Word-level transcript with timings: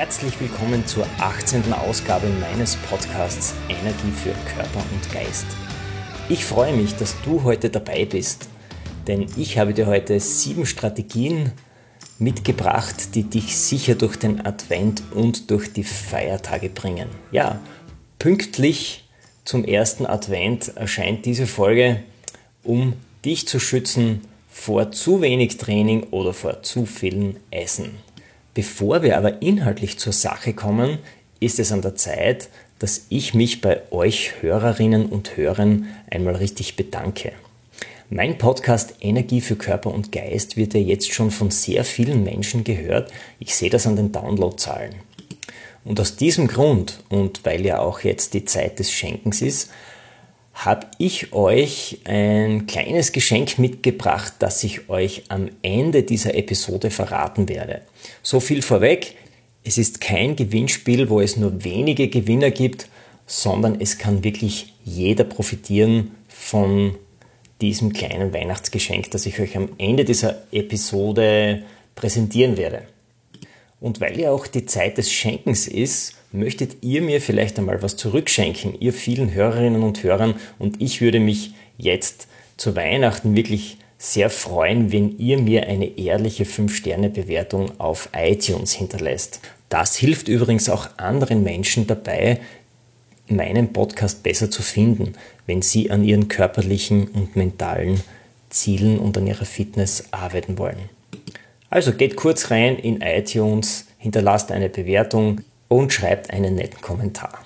Herzlich 0.00 0.40
willkommen 0.40 0.86
zur 0.86 1.06
18. 1.18 1.74
Ausgabe 1.74 2.26
meines 2.40 2.76
Podcasts 2.76 3.54
Energie 3.68 4.10
für 4.10 4.32
Körper 4.50 4.82
und 4.94 5.12
Geist. 5.12 5.44
Ich 6.30 6.46
freue 6.46 6.72
mich, 6.72 6.96
dass 6.96 7.20
du 7.20 7.42
heute 7.42 7.68
dabei 7.68 8.06
bist, 8.06 8.48
denn 9.06 9.26
ich 9.36 9.58
habe 9.58 9.74
dir 9.74 9.86
heute 9.86 10.18
sieben 10.18 10.64
Strategien 10.64 11.52
mitgebracht, 12.18 13.14
die 13.14 13.24
dich 13.24 13.54
sicher 13.58 13.94
durch 13.94 14.16
den 14.16 14.46
Advent 14.46 15.02
und 15.10 15.50
durch 15.50 15.70
die 15.70 15.84
Feiertage 15.84 16.70
bringen. 16.70 17.10
Ja, 17.30 17.60
pünktlich 18.18 19.06
zum 19.44 19.66
ersten 19.66 20.06
Advent 20.06 20.78
erscheint 20.78 21.26
diese 21.26 21.46
Folge, 21.46 22.02
um 22.64 22.94
dich 23.22 23.46
zu 23.46 23.60
schützen 23.60 24.22
vor 24.48 24.92
zu 24.92 25.20
wenig 25.20 25.58
Training 25.58 26.04
oder 26.04 26.32
vor 26.32 26.62
zu 26.62 26.86
vielen 26.86 27.36
Essen. 27.50 27.98
Bevor 28.60 29.02
wir 29.02 29.16
aber 29.16 29.40
inhaltlich 29.40 29.98
zur 29.98 30.12
Sache 30.12 30.52
kommen, 30.52 30.98
ist 31.40 31.58
es 31.58 31.72
an 31.72 31.80
der 31.80 31.94
Zeit, 31.94 32.50
dass 32.78 33.06
ich 33.08 33.32
mich 33.32 33.62
bei 33.62 33.80
euch 33.90 34.42
Hörerinnen 34.42 35.06
und 35.06 35.38
Hörern 35.38 35.86
einmal 36.10 36.36
richtig 36.36 36.76
bedanke. 36.76 37.32
Mein 38.10 38.36
Podcast 38.36 38.96
Energie 39.00 39.40
für 39.40 39.56
Körper 39.56 39.94
und 39.94 40.12
Geist 40.12 40.58
wird 40.58 40.74
ja 40.74 40.80
jetzt 40.80 41.10
schon 41.10 41.30
von 41.30 41.50
sehr 41.50 41.84
vielen 41.84 42.22
Menschen 42.22 42.62
gehört. 42.62 43.10
Ich 43.38 43.54
sehe 43.54 43.70
das 43.70 43.86
an 43.86 43.96
den 43.96 44.12
Downloadzahlen. 44.12 44.96
Und 45.86 45.98
aus 45.98 46.16
diesem 46.16 46.46
Grund 46.46 47.02
und 47.08 47.40
weil 47.46 47.64
ja 47.64 47.78
auch 47.78 48.00
jetzt 48.00 48.34
die 48.34 48.44
Zeit 48.44 48.78
des 48.78 48.92
Schenkens 48.92 49.40
ist, 49.40 49.70
habe 50.64 50.86
ich 50.98 51.32
euch 51.32 52.00
ein 52.04 52.66
kleines 52.66 53.12
Geschenk 53.12 53.58
mitgebracht, 53.58 54.34
das 54.40 54.62
ich 54.62 54.90
euch 54.90 55.22
am 55.28 55.48
Ende 55.62 56.02
dieser 56.02 56.34
Episode 56.34 56.90
verraten 56.90 57.48
werde. 57.48 57.80
So 58.22 58.40
viel 58.40 58.60
vorweg, 58.60 59.16
es 59.64 59.78
ist 59.78 60.02
kein 60.02 60.36
Gewinnspiel, 60.36 61.08
wo 61.08 61.20
es 61.20 61.38
nur 61.38 61.64
wenige 61.64 62.08
Gewinner 62.08 62.50
gibt, 62.50 62.88
sondern 63.26 63.80
es 63.80 63.96
kann 63.96 64.22
wirklich 64.22 64.74
jeder 64.84 65.24
profitieren 65.24 66.10
von 66.28 66.94
diesem 67.62 67.94
kleinen 67.94 68.34
Weihnachtsgeschenk, 68.34 69.10
das 69.12 69.24
ich 69.24 69.40
euch 69.40 69.56
am 69.56 69.70
Ende 69.78 70.04
dieser 70.04 70.42
Episode 70.52 71.62
präsentieren 71.94 72.58
werde. 72.58 72.82
Und 73.80 74.02
weil 74.02 74.20
ja 74.20 74.30
auch 74.30 74.46
die 74.46 74.66
Zeit 74.66 74.98
des 74.98 75.10
Schenkens 75.10 75.66
ist, 75.66 76.16
möchtet 76.32 76.82
ihr 76.82 77.02
mir 77.02 77.20
vielleicht 77.20 77.58
einmal 77.58 77.82
was 77.82 77.96
zurückschenken, 77.96 78.80
ihr 78.80 78.92
vielen 78.92 79.32
Hörerinnen 79.32 79.82
und 79.82 80.02
Hörern. 80.02 80.34
Und 80.58 80.80
ich 80.80 81.00
würde 81.00 81.20
mich 81.20 81.54
jetzt 81.76 82.28
zu 82.56 82.76
Weihnachten 82.76 83.36
wirklich 83.36 83.78
sehr 83.98 84.30
freuen, 84.30 84.92
wenn 84.92 85.18
ihr 85.18 85.38
mir 85.38 85.66
eine 85.66 85.98
ehrliche 85.98 86.44
5-Sterne-Bewertung 86.44 87.78
auf 87.78 88.08
iTunes 88.16 88.72
hinterlässt. 88.72 89.40
Das 89.68 89.96
hilft 89.96 90.28
übrigens 90.28 90.68
auch 90.68 90.88
anderen 90.96 91.42
Menschen 91.42 91.86
dabei, 91.86 92.40
meinen 93.28 93.72
Podcast 93.72 94.22
besser 94.22 94.50
zu 94.50 94.62
finden, 94.62 95.12
wenn 95.46 95.62
sie 95.62 95.90
an 95.90 96.02
ihren 96.04 96.28
körperlichen 96.28 97.08
und 97.08 97.36
mentalen 97.36 98.00
Zielen 98.48 98.98
und 98.98 99.16
an 99.16 99.26
ihrer 99.26 99.44
Fitness 99.44 100.04
arbeiten 100.10 100.58
wollen. 100.58 100.88
Also 101.68 101.92
geht 101.92 102.16
kurz 102.16 102.50
rein 102.50 102.76
in 102.76 103.00
iTunes, 103.00 103.86
hinterlasst 103.98 104.50
eine 104.50 104.68
Bewertung 104.68 105.42
und 105.70 105.92
schreibt 105.92 106.30
einen 106.30 106.56
netten 106.56 106.80
Kommentar. 106.80 107.44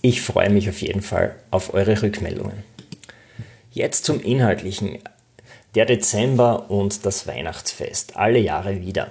Ich 0.00 0.22
freue 0.22 0.48
mich 0.48 0.68
auf 0.70 0.80
jeden 0.80 1.02
Fall 1.02 1.36
auf 1.50 1.74
eure 1.74 2.00
Rückmeldungen. 2.02 2.64
Jetzt 3.70 4.06
zum 4.06 4.20
Inhaltlichen. 4.20 4.98
Der 5.74 5.84
Dezember 5.84 6.70
und 6.70 7.04
das 7.04 7.26
Weihnachtsfest, 7.26 8.16
alle 8.16 8.38
Jahre 8.38 8.80
wieder. 8.80 9.08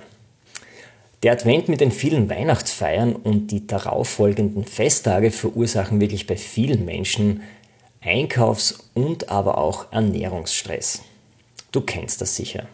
Der 1.22 1.34
Advent 1.34 1.70
mit 1.70 1.80
den 1.80 1.92
vielen 1.92 2.30
Weihnachtsfeiern 2.30 3.16
und 3.16 3.52
die 3.52 3.68
darauffolgenden 3.68 4.66
Festtage 4.66 5.32
verursachen 5.32 6.02
wirklich 6.02 6.26
bei 6.26 6.36
vielen 6.36 6.86
Menschen 6.86 7.44
Einkaufs- 8.02 8.90
und 8.96 9.30
aber 9.30 9.60
auch 9.60 9.92
Ernährungsstress. 9.92 11.04
Du 11.72 11.82
kennst 11.82 12.20
das 12.22 12.36
sicher. 12.36 12.68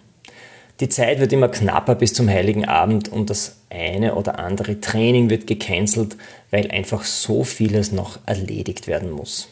Die 0.81 0.89
Zeit 0.89 1.19
wird 1.19 1.31
immer 1.31 1.47
knapper 1.47 1.95
bis 1.95 2.13
zum 2.13 2.27
heiligen 2.29 2.65
Abend 2.65 3.07
und 3.07 3.29
das 3.29 3.57
eine 3.69 4.15
oder 4.15 4.39
andere 4.39 4.81
Training 4.81 5.29
wird 5.29 5.47
gecancelt, 5.47 6.17
weil 6.51 6.69
einfach 6.69 7.05
so 7.05 7.45
vieles 7.45 7.93
noch 7.93 8.19
erledigt 8.25 8.87
werden 8.87 9.11
muss. 9.11 9.47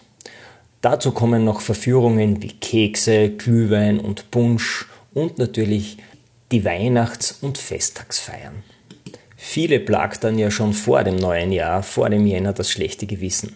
Dazu 0.82 1.14
kommen 1.14 1.46
noch 1.46 1.62
Verführungen 1.62 2.42
wie 2.42 2.50
Kekse, 2.50 3.30
Glühwein 3.30 4.02
und 4.02 4.32
Punsch 4.32 4.86
und 5.14 5.38
natürlich 5.38 5.98
die 6.52 6.66
Weihnachts- 6.66 7.38
und 7.42 7.58
Festtagsfeiern. 7.58 8.64
Viele 9.38 9.80
plagt 9.80 10.26
dann 10.26 10.38
ja 10.38 10.52
schon 10.52 10.74
vor 10.74 11.06
dem 11.06 11.16
neuen 11.16 11.54
Jahr, 11.54 11.84
vor 11.84 12.10
dem 12.10 12.26
Jänner, 12.26 12.52
das 12.52 12.70
schlechte 12.70 13.06
Gewissen. 13.06 13.56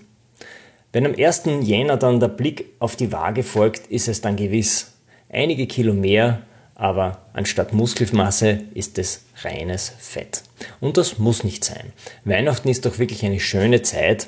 Wenn 0.93 1.05
am 1.05 1.15
1. 1.15 1.43
Jänner 1.61 1.97
dann 1.97 2.21
der 2.21 2.29
Blick 2.29 2.65
auf 2.79 2.95
die 2.95 3.11
Waage 3.11 3.43
folgt, 3.43 3.87
ist 3.87 4.07
es 4.07 4.21
dann 4.21 4.37
gewiss 4.37 4.93
einige 5.29 5.67
Kilo 5.67 5.93
mehr, 5.93 6.43
aber 6.77 7.23
anstatt 7.33 7.73
Muskelmasse 7.73 8.61
ist 8.73 8.97
es 8.97 9.25
reines 9.41 9.91
Fett. 9.99 10.43
Und 10.79 10.97
das 10.97 11.17
muss 11.17 11.43
nicht 11.43 11.65
sein. 11.65 11.91
Weihnachten 12.23 12.69
ist 12.69 12.85
doch 12.85 12.99
wirklich 12.99 13.25
eine 13.25 13.39
schöne 13.39 13.81
Zeit, 13.81 14.27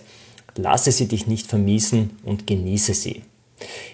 Lasse 0.55 0.91
sie 0.91 1.07
dich 1.07 1.25
nicht 1.27 1.47
vermiesen 1.47 2.17
und 2.23 2.47
genieße 2.47 2.93
sie. 2.93 3.23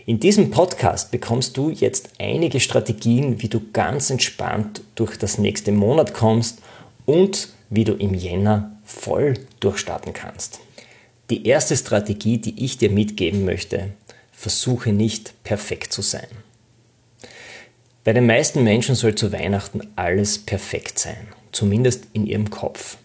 In 0.06 0.20
diesem 0.20 0.52
Podcast 0.52 1.12
bekommst 1.12 1.58
du 1.58 1.70
jetzt 1.70 2.10
einige 2.20 2.60
Strategien, 2.60 3.42
wie 3.42 3.50
du 3.50 3.62
ganz 3.72 4.10
entspannt 4.10 4.82
durch 4.96 5.18
das 5.18 5.38
nächste 5.38 5.72
Monat 5.72 6.14
kommst 6.14 6.60
und 7.06 7.50
wie 7.70 7.84
du 7.84 7.94
im 7.94 8.14
Jänner 8.14 8.78
voll 8.84 9.36
durchstarten 9.60 10.14
kannst. 10.14 10.60
Die 11.30 11.46
erste 11.46 11.76
Strategie, 11.76 12.38
die 12.38 12.64
ich 12.64 12.78
dir 12.78 12.90
mitgeben 12.90 13.46
möchte, 13.46 13.94
versuche 14.32 14.92
nicht 14.92 15.34
perfekt 15.44 15.94
zu 15.94 16.02
sein. 16.02 16.28
Bei 18.06 18.14
den 18.14 18.28
meisten 18.28 18.64
Menschen 18.64 18.94
soll 18.94 19.16
zu 19.16 19.34
Weihnachten 19.34 19.82
alles 19.96 20.38
perfekt 20.38 21.00
sein, 21.00 21.28
zumindest 21.52 22.06
in 22.14 22.28
ihrem 22.28 22.52
Kopf. 22.52 22.98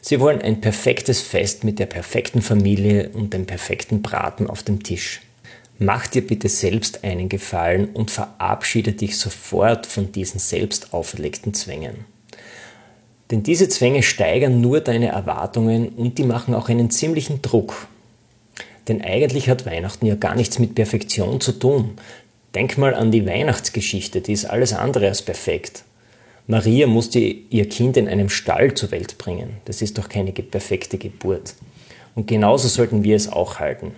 Sie 0.00 0.18
wollen 0.18 0.42
ein 0.42 0.60
perfektes 0.60 1.20
Fest 1.20 1.62
mit 1.62 1.78
der 1.78 1.86
perfekten 1.86 2.42
Familie 2.42 3.10
und 3.10 3.34
dem 3.34 3.46
perfekten 3.46 4.02
Braten 4.02 4.48
auf 4.48 4.64
dem 4.64 4.82
Tisch. 4.82 5.20
Mach 5.78 6.08
dir 6.08 6.26
bitte 6.26 6.48
selbst 6.48 7.04
einen 7.04 7.28
Gefallen 7.28 7.90
und 7.90 8.10
verabschiede 8.10 8.92
dich 8.92 9.16
sofort 9.16 9.86
von 9.86 10.10
diesen 10.10 10.40
selbst 10.40 10.92
auferlegten 10.92 11.54
Zwängen. 11.54 12.04
Denn 13.30 13.44
diese 13.44 13.68
Zwänge 13.68 14.02
steigern 14.02 14.60
nur 14.60 14.80
deine 14.80 15.08
Erwartungen 15.08 15.90
und 15.90 16.18
die 16.18 16.24
machen 16.24 16.56
auch 16.56 16.68
einen 16.68 16.90
ziemlichen 16.90 17.42
Druck. 17.42 17.86
Denn 18.88 19.02
eigentlich 19.02 19.48
hat 19.48 19.66
Weihnachten 19.66 20.06
ja 20.06 20.16
gar 20.16 20.34
nichts 20.34 20.58
mit 20.58 20.74
Perfektion 20.74 21.40
zu 21.40 21.52
tun. 21.52 21.92
Denk 22.54 22.76
mal 22.76 22.94
an 22.94 23.10
die 23.10 23.26
Weihnachtsgeschichte, 23.26 24.20
die 24.20 24.32
ist 24.32 24.44
alles 24.44 24.74
andere 24.74 25.08
als 25.08 25.22
perfekt. 25.22 25.84
Maria 26.46 26.86
musste 26.86 27.18
ihr 27.18 27.68
Kind 27.68 27.96
in 27.96 28.08
einem 28.08 28.28
Stall 28.28 28.74
zur 28.74 28.90
Welt 28.90 29.16
bringen. 29.16 29.58
Das 29.64 29.80
ist 29.80 29.96
doch 29.96 30.08
keine 30.08 30.32
perfekte 30.32 30.98
Geburt. 30.98 31.54
Und 32.14 32.26
genauso 32.26 32.68
sollten 32.68 33.04
wir 33.04 33.16
es 33.16 33.30
auch 33.30 33.58
halten. 33.58 33.92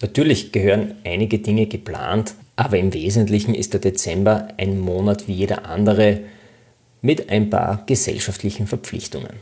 Natürlich 0.00 0.52
gehören 0.52 0.94
einige 1.04 1.38
Dinge 1.38 1.66
geplant, 1.66 2.34
aber 2.56 2.78
im 2.78 2.92
Wesentlichen 2.92 3.54
ist 3.54 3.72
der 3.72 3.80
Dezember 3.80 4.48
ein 4.58 4.78
Monat 4.78 5.26
wie 5.26 5.32
jeder 5.32 5.66
andere 5.66 6.20
mit 7.00 7.30
ein 7.30 7.50
paar 7.50 7.82
gesellschaftlichen 7.86 8.66
Verpflichtungen. 8.66 9.40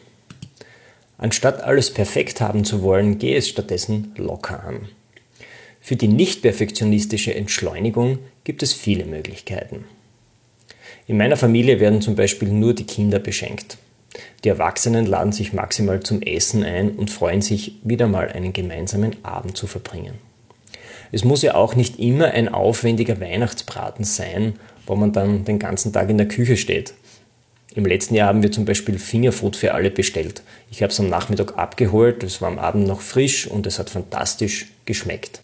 Anstatt 1.18 1.62
alles 1.62 1.92
perfekt 1.92 2.40
haben 2.40 2.64
zu 2.64 2.82
wollen, 2.82 3.18
gehe 3.18 3.36
es 3.36 3.48
stattdessen 3.48 4.12
locker 4.16 4.64
an. 4.64 4.88
Für 5.82 5.96
die 5.96 6.08
nicht 6.08 6.40
perfektionistische 6.40 7.34
Entschleunigung 7.34 8.20
gibt 8.44 8.62
es 8.62 8.72
viele 8.72 9.04
Möglichkeiten. 9.04 9.84
In 11.06 11.18
meiner 11.18 11.36
Familie 11.36 11.78
werden 11.78 12.00
zum 12.00 12.16
Beispiel 12.16 12.48
nur 12.48 12.72
die 12.72 12.86
Kinder 12.86 13.18
beschenkt. 13.18 13.76
Die 14.44 14.48
Erwachsenen 14.48 15.04
laden 15.04 15.32
sich 15.32 15.52
maximal 15.52 16.00
zum 16.00 16.22
Essen 16.22 16.64
ein 16.64 16.92
und 16.92 17.10
freuen 17.10 17.42
sich, 17.42 17.74
wieder 17.82 18.06
mal 18.06 18.28
einen 18.28 18.54
gemeinsamen 18.54 19.16
Abend 19.22 19.58
zu 19.58 19.66
verbringen. 19.66 20.14
Es 21.10 21.24
muss 21.24 21.42
ja 21.42 21.56
auch 21.56 21.74
nicht 21.74 21.98
immer 21.98 22.28
ein 22.28 22.48
aufwendiger 22.48 23.20
Weihnachtsbraten 23.20 24.04
sein 24.04 24.54
wo 24.86 24.96
man 24.96 25.12
dann 25.12 25.44
den 25.44 25.58
ganzen 25.58 25.92
Tag 25.92 26.10
in 26.10 26.18
der 26.18 26.28
Küche 26.28 26.56
steht. 26.56 26.94
Im 27.74 27.86
letzten 27.86 28.14
Jahr 28.14 28.28
haben 28.28 28.42
wir 28.42 28.52
zum 28.52 28.64
Beispiel 28.64 28.98
Fingerfood 28.98 29.56
für 29.56 29.72
alle 29.72 29.90
bestellt. 29.90 30.42
Ich 30.70 30.82
habe 30.82 30.92
es 30.92 31.00
am 31.00 31.08
Nachmittag 31.08 31.56
abgeholt, 31.56 32.22
es 32.22 32.42
war 32.42 32.48
am 32.48 32.58
Abend 32.58 32.86
noch 32.86 33.00
frisch 33.00 33.46
und 33.46 33.66
es 33.66 33.78
hat 33.78 33.88
fantastisch 33.88 34.66
geschmeckt. 34.84 35.40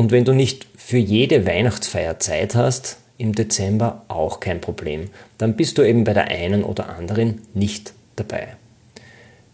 Und 0.00 0.12
wenn 0.12 0.24
du 0.24 0.32
nicht 0.32 0.66
für 0.78 0.96
jede 0.96 1.44
Weihnachtsfeier 1.44 2.18
Zeit 2.18 2.54
hast, 2.54 2.96
im 3.18 3.34
Dezember 3.34 4.06
auch 4.08 4.40
kein 4.40 4.62
Problem. 4.62 5.10
Dann 5.36 5.56
bist 5.56 5.76
du 5.76 5.82
eben 5.82 6.04
bei 6.04 6.14
der 6.14 6.28
einen 6.28 6.64
oder 6.64 6.88
anderen 6.88 7.42
nicht 7.52 7.92
dabei. 8.16 8.56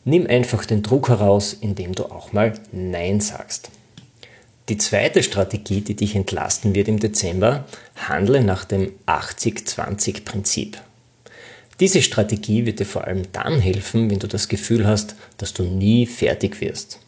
Nimm 0.05 0.25
einfach 0.29 0.65
den 0.65 0.85
Druck 0.85 1.09
heraus, 1.09 1.53
indem 1.53 1.97
du 1.97 2.05
auch 2.05 2.33
mal 2.33 2.53
Nein 2.71 3.21
sagst. 3.21 3.73
Die 4.69 4.79
zweite 4.79 5.25
Strategie, 5.25 5.81
die 5.81 5.97
dich 5.97 6.15
entlasten 6.15 6.77
wird 6.77 6.87
im 6.87 7.01
Dezember, 7.01 7.65
handle 7.97 8.41
nach 8.41 8.65
dem 8.65 8.93
80-20-Prinzip. 9.09 10.79
Diese 11.81 12.03
Strategie 12.03 12.67
wird 12.67 12.79
dir 12.79 12.87
vor 12.87 13.03
allem 13.03 13.23
dann 13.33 13.59
helfen, 13.59 14.11
wenn 14.11 14.21
du 14.21 14.29
das 14.29 14.47
Gefühl 14.47 14.87
hast, 14.87 15.17
dass 15.39 15.55
du 15.55 15.65
nie 15.65 16.07
fertig 16.07 16.61
wirst. 16.61 17.01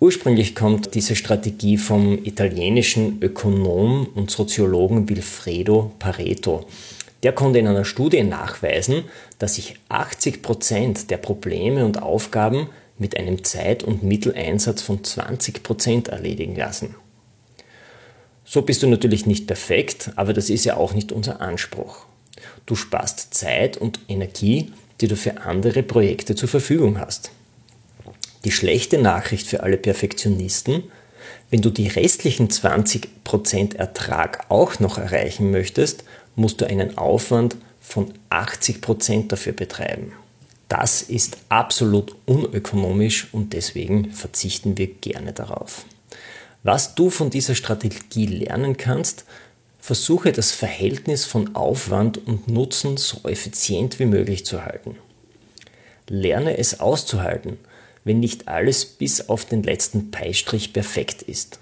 Ursprünglich 0.00 0.54
kommt 0.54 0.94
diese 0.94 1.16
Strategie 1.16 1.76
vom 1.76 2.24
italienischen 2.24 3.20
Ökonom 3.20 4.06
und 4.14 4.30
Soziologen 4.30 5.08
Wilfredo 5.08 5.92
Pareto. 5.98 6.66
Der 7.24 7.32
konnte 7.32 7.58
in 7.58 7.66
einer 7.66 7.84
Studie 7.84 8.22
nachweisen, 8.22 9.06
dass 9.40 9.56
sich 9.56 9.74
80 9.88 10.40
Prozent 10.42 11.10
der 11.10 11.16
Probleme 11.16 11.84
und 11.84 12.00
Aufgaben 12.00 12.68
mit 12.96 13.16
einem 13.16 13.42
Zeit- 13.42 13.82
und 13.82 14.04
Mitteleinsatz 14.04 14.82
von 14.82 15.02
20% 15.02 16.10
erledigen 16.10 16.54
lassen. 16.54 16.94
So 18.44 18.62
bist 18.62 18.84
du 18.84 18.86
natürlich 18.86 19.26
nicht 19.26 19.48
perfekt, 19.48 20.12
aber 20.14 20.32
das 20.32 20.48
ist 20.48 20.64
ja 20.64 20.76
auch 20.76 20.94
nicht 20.94 21.10
unser 21.10 21.40
Anspruch. 21.40 22.06
Du 22.66 22.76
sparst 22.76 23.34
Zeit 23.34 23.76
und 23.76 23.98
Energie, 24.06 24.72
die 25.00 25.08
du 25.08 25.16
für 25.16 25.42
andere 25.42 25.82
Projekte 25.82 26.36
zur 26.36 26.48
Verfügung 26.48 27.00
hast. 27.00 27.32
Die 28.48 28.52
schlechte 28.52 28.96
Nachricht 28.96 29.46
für 29.46 29.62
alle 29.62 29.76
Perfektionisten, 29.76 30.84
wenn 31.50 31.60
du 31.60 31.68
die 31.68 31.86
restlichen 31.86 32.48
20% 32.48 33.76
Ertrag 33.76 34.46
auch 34.48 34.80
noch 34.80 34.96
erreichen 34.96 35.50
möchtest, 35.50 36.04
musst 36.34 36.62
du 36.62 36.66
einen 36.66 36.96
Aufwand 36.96 37.56
von 37.78 38.14
80% 38.30 39.28
dafür 39.28 39.52
betreiben. 39.52 40.12
Das 40.66 41.02
ist 41.02 41.36
absolut 41.50 42.16
unökonomisch 42.24 43.28
und 43.32 43.52
deswegen 43.52 44.12
verzichten 44.12 44.78
wir 44.78 44.86
gerne 44.86 45.34
darauf. 45.34 45.84
Was 46.62 46.94
du 46.94 47.10
von 47.10 47.28
dieser 47.28 47.54
Strategie 47.54 48.24
lernen 48.24 48.78
kannst, 48.78 49.26
Versuche 49.78 50.32
das 50.32 50.52
Verhältnis 50.52 51.26
von 51.26 51.54
Aufwand 51.54 52.26
und 52.26 52.48
Nutzen 52.48 52.96
so 52.96 53.28
effizient 53.28 53.98
wie 53.98 54.06
möglich 54.06 54.46
zu 54.46 54.64
halten. 54.64 54.96
Lerne 56.08 56.56
es 56.56 56.80
auszuhalten, 56.80 57.58
wenn 58.08 58.20
nicht 58.20 58.48
alles 58.48 58.86
bis 58.86 59.28
auf 59.28 59.44
den 59.44 59.62
letzten 59.62 60.10
Peistrich 60.10 60.72
perfekt 60.72 61.20
ist. 61.20 61.58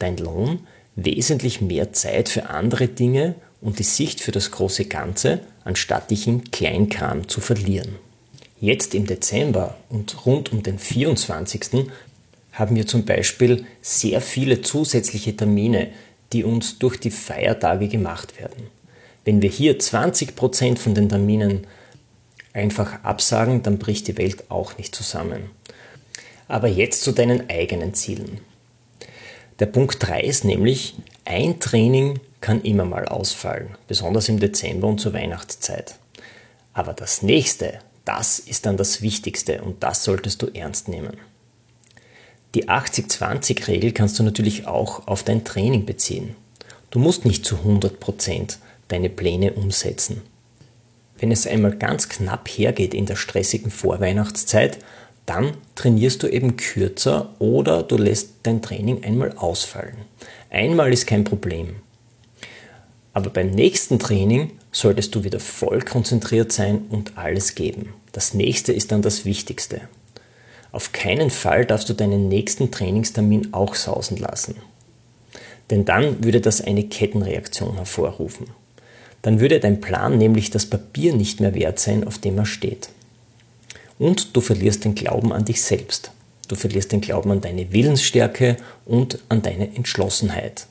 Dein 0.00 0.16
Lohn 0.16 0.66
wesentlich 0.96 1.60
mehr 1.60 1.92
Zeit 1.92 2.28
für 2.28 2.50
andere 2.50 2.88
Dinge 2.88 3.36
und 3.60 3.78
die 3.78 3.84
Sicht 3.84 4.20
für 4.20 4.32
das 4.32 4.50
große 4.50 4.86
Ganze, 4.86 5.40
anstatt 5.64 6.10
dich 6.10 6.26
in 6.26 6.50
Kleinkram 6.50 7.28
zu 7.28 7.40
verlieren. 7.40 7.94
Jetzt 8.60 8.96
im 8.96 9.06
Dezember 9.06 9.76
und 9.88 10.26
rund 10.26 10.50
um 10.52 10.64
den 10.64 10.80
24. 10.80 11.86
haben 12.52 12.74
wir 12.74 12.88
zum 12.88 13.04
Beispiel 13.04 13.64
sehr 13.80 14.20
viele 14.20 14.62
zusätzliche 14.62 15.36
Termine, 15.36 15.90
die 16.32 16.42
uns 16.42 16.80
durch 16.80 16.98
die 16.98 17.12
Feiertage 17.12 17.86
gemacht 17.86 18.40
werden. 18.40 18.66
Wenn 19.24 19.40
wir 19.40 19.50
hier 19.50 19.78
20% 19.78 20.78
von 20.78 20.94
den 20.96 21.08
Terminen 21.08 21.64
einfach 22.52 23.04
absagen, 23.04 23.62
dann 23.62 23.78
bricht 23.78 24.08
die 24.08 24.18
Welt 24.18 24.50
auch 24.50 24.78
nicht 24.78 24.92
zusammen. 24.92 25.50
Aber 26.48 26.68
jetzt 26.68 27.02
zu 27.02 27.12
deinen 27.12 27.50
eigenen 27.50 27.94
Zielen. 27.94 28.40
Der 29.58 29.66
Punkt 29.66 30.06
3 30.06 30.20
ist 30.20 30.44
nämlich, 30.44 30.94
ein 31.24 31.60
Training 31.60 32.20
kann 32.40 32.62
immer 32.62 32.84
mal 32.84 33.06
ausfallen, 33.06 33.76
besonders 33.88 34.28
im 34.28 34.38
Dezember 34.38 34.86
und 34.86 35.00
zur 35.00 35.14
Weihnachtszeit. 35.14 35.96
Aber 36.72 36.92
das 36.92 37.22
nächste, 37.22 37.78
das 38.04 38.38
ist 38.38 38.66
dann 38.66 38.76
das 38.76 39.02
Wichtigste 39.02 39.62
und 39.62 39.82
das 39.82 40.04
solltest 40.04 40.42
du 40.42 40.46
ernst 40.48 40.88
nehmen. 40.88 41.16
Die 42.54 42.68
80-20-Regel 42.68 43.92
kannst 43.92 44.18
du 44.18 44.22
natürlich 44.22 44.66
auch 44.66 45.06
auf 45.08 45.22
dein 45.22 45.44
Training 45.44 45.84
beziehen. 45.84 46.36
Du 46.90 46.98
musst 46.98 47.24
nicht 47.24 47.44
zu 47.44 47.56
100% 47.56 48.58
deine 48.88 49.10
Pläne 49.10 49.54
umsetzen. 49.54 50.22
Wenn 51.18 51.32
es 51.32 51.46
einmal 51.46 51.76
ganz 51.76 52.08
knapp 52.08 52.48
hergeht 52.48 52.94
in 52.94 53.06
der 53.06 53.16
stressigen 53.16 53.70
Vorweihnachtszeit, 53.70 54.78
dann 55.26 55.54
trainierst 55.74 56.22
du 56.22 56.28
eben 56.28 56.56
kürzer 56.56 57.34
oder 57.40 57.82
du 57.82 57.96
lässt 57.96 58.30
dein 58.44 58.62
Training 58.62 59.04
einmal 59.04 59.32
ausfallen. 59.32 59.96
Einmal 60.50 60.92
ist 60.92 61.06
kein 61.06 61.24
Problem. 61.24 61.76
Aber 63.12 63.30
beim 63.30 63.50
nächsten 63.50 63.98
Training 63.98 64.52
solltest 64.70 65.14
du 65.14 65.24
wieder 65.24 65.40
voll 65.40 65.80
konzentriert 65.82 66.52
sein 66.52 66.86
und 66.90 67.18
alles 67.18 67.54
geben. 67.54 67.94
Das 68.12 68.34
nächste 68.34 68.72
ist 68.72 68.92
dann 68.92 69.02
das 69.02 69.24
Wichtigste. 69.24 69.80
Auf 70.70 70.92
keinen 70.92 71.30
Fall 71.30 71.64
darfst 71.64 71.88
du 71.88 71.94
deinen 71.94 72.28
nächsten 72.28 72.70
Trainingstermin 72.70 73.52
auch 73.52 73.74
sausen 73.74 74.18
lassen. 74.18 74.56
Denn 75.70 75.84
dann 75.84 76.22
würde 76.22 76.40
das 76.40 76.60
eine 76.60 76.84
Kettenreaktion 76.84 77.76
hervorrufen. 77.76 78.48
Dann 79.22 79.40
würde 79.40 79.58
dein 79.58 79.80
Plan 79.80 80.18
nämlich 80.18 80.50
das 80.50 80.66
Papier 80.66 81.14
nicht 81.14 81.40
mehr 81.40 81.54
wert 81.54 81.78
sein, 81.78 82.06
auf 82.06 82.18
dem 82.18 82.38
er 82.38 82.46
steht. 82.46 82.90
Und 83.98 84.36
du 84.36 84.40
verlierst 84.40 84.84
den 84.84 84.94
Glauben 84.94 85.32
an 85.32 85.44
dich 85.44 85.62
selbst. 85.62 86.12
Du 86.48 86.54
verlierst 86.54 86.92
den 86.92 87.00
Glauben 87.00 87.30
an 87.30 87.40
deine 87.40 87.72
Willensstärke 87.72 88.56
und 88.84 89.18
an 89.28 89.42
deine 89.42 89.74
Entschlossenheit. 89.74 90.66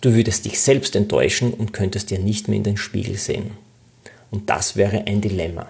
Du 0.00 0.14
würdest 0.14 0.44
dich 0.44 0.60
selbst 0.60 0.96
enttäuschen 0.96 1.52
und 1.52 1.72
könntest 1.72 2.10
dir 2.10 2.18
nicht 2.18 2.48
mehr 2.48 2.58
in 2.58 2.64
den 2.64 2.76
Spiegel 2.76 3.16
sehen. 3.16 3.52
Und 4.30 4.48
das 4.48 4.76
wäre 4.76 5.06
ein 5.06 5.20
Dilemma. 5.20 5.68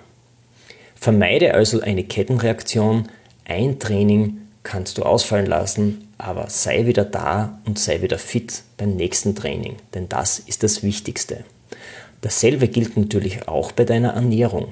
Vermeide 0.95 1.55
also 1.55 1.81
eine 1.81 2.05
Kettenreaktion, 2.05 3.09
ein 3.47 3.79
Training 3.79 4.39
kannst 4.63 4.99
du 4.99 5.03
ausfallen 5.03 5.47
lassen, 5.47 6.09
aber 6.19 6.51
sei 6.51 6.87
wieder 6.87 7.05
da 7.05 7.59
und 7.65 7.79
sei 7.79 8.03
wieder 8.03 8.19
fit 8.19 8.63
beim 8.77 8.97
nächsten 8.97 9.35
Training, 9.35 9.77
denn 9.95 10.09
das 10.09 10.39
ist 10.39 10.63
das 10.63 10.83
Wichtigste. 10.83 11.45
Dasselbe 12.21 12.69
gilt 12.69 12.97
natürlich 12.97 13.49
auch 13.49 13.73
bei 13.73 13.85
deiner 13.85 14.11
Ernährung. 14.11 14.69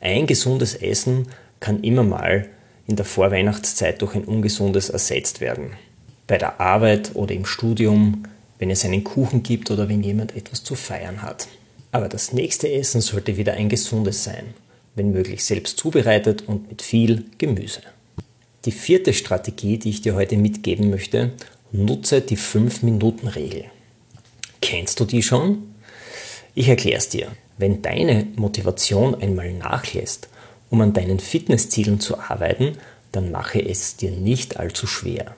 Ein 0.00 0.26
gesundes 0.26 0.74
Essen 0.74 1.28
kann 1.60 1.82
immer 1.82 2.02
mal 2.02 2.48
in 2.86 2.96
der 2.96 3.04
Vorweihnachtszeit 3.04 4.00
durch 4.02 4.14
ein 4.14 4.24
ungesundes 4.24 4.88
ersetzt 4.90 5.40
werden. 5.40 5.72
Bei 6.26 6.38
der 6.38 6.60
Arbeit 6.60 7.12
oder 7.14 7.34
im 7.34 7.44
Studium, 7.44 8.24
wenn 8.58 8.70
es 8.70 8.84
einen 8.84 9.04
Kuchen 9.04 9.42
gibt 9.42 9.70
oder 9.70 9.88
wenn 9.88 10.02
jemand 10.02 10.36
etwas 10.36 10.64
zu 10.64 10.74
feiern 10.74 11.22
hat. 11.22 11.48
Aber 11.92 12.08
das 12.08 12.32
nächste 12.32 12.70
Essen 12.70 13.00
sollte 13.00 13.36
wieder 13.36 13.54
ein 13.54 13.68
gesundes 13.68 14.24
sein 14.24 14.54
wenn 14.94 15.12
möglich 15.12 15.44
selbst 15.44 15.78
zubereitet 15.78 16.44
und 16.46 16.68
mit 16.68 16.82
viel 16.82 17.24
Gemüse. 17.38 17.80
Die 18.64 18.72
vierte 18.72 19.12
Strategie, 19.12 19.78
die 19.78 19.90
ich 19.90 20.02
dir 20.02 20.14
heute 20.14 20.36
mitgeben 20.36 20.90
möchte, 20.90 21.32
nutze 21.72 22.20
die 22.20 22.36
5-Minuten-Regel. 22.36 23.64
Kennst 24.60 25.00
du 25.00 25.04
die 25.04 25.22
schon? 25.22 25.74
Ich 26.54 26.68
erkläre 26.68 26.98
es 26.98 27.08
dir. 27.08 27.28
Wenn 27.60 27.82
deine 27.82 28.26
Motivation 28.36 29.14
einmal 29.20 29.52
nachlässt, 29.52 30.30
um 30.70 30.80
an 30.80 30.94
deinen 30.94 31.20
Fitnesszielen 31.20 32.00
zu 32.00 32.18
arbeiten, 32.18 32.78
dann 33.12 33.30
mache 33.30 33.60
es 33.60 33.96
dir 33.96 34.12
nicht 34.12 34.56
allzu 34.56 34.86
schwer. 34.86 35.36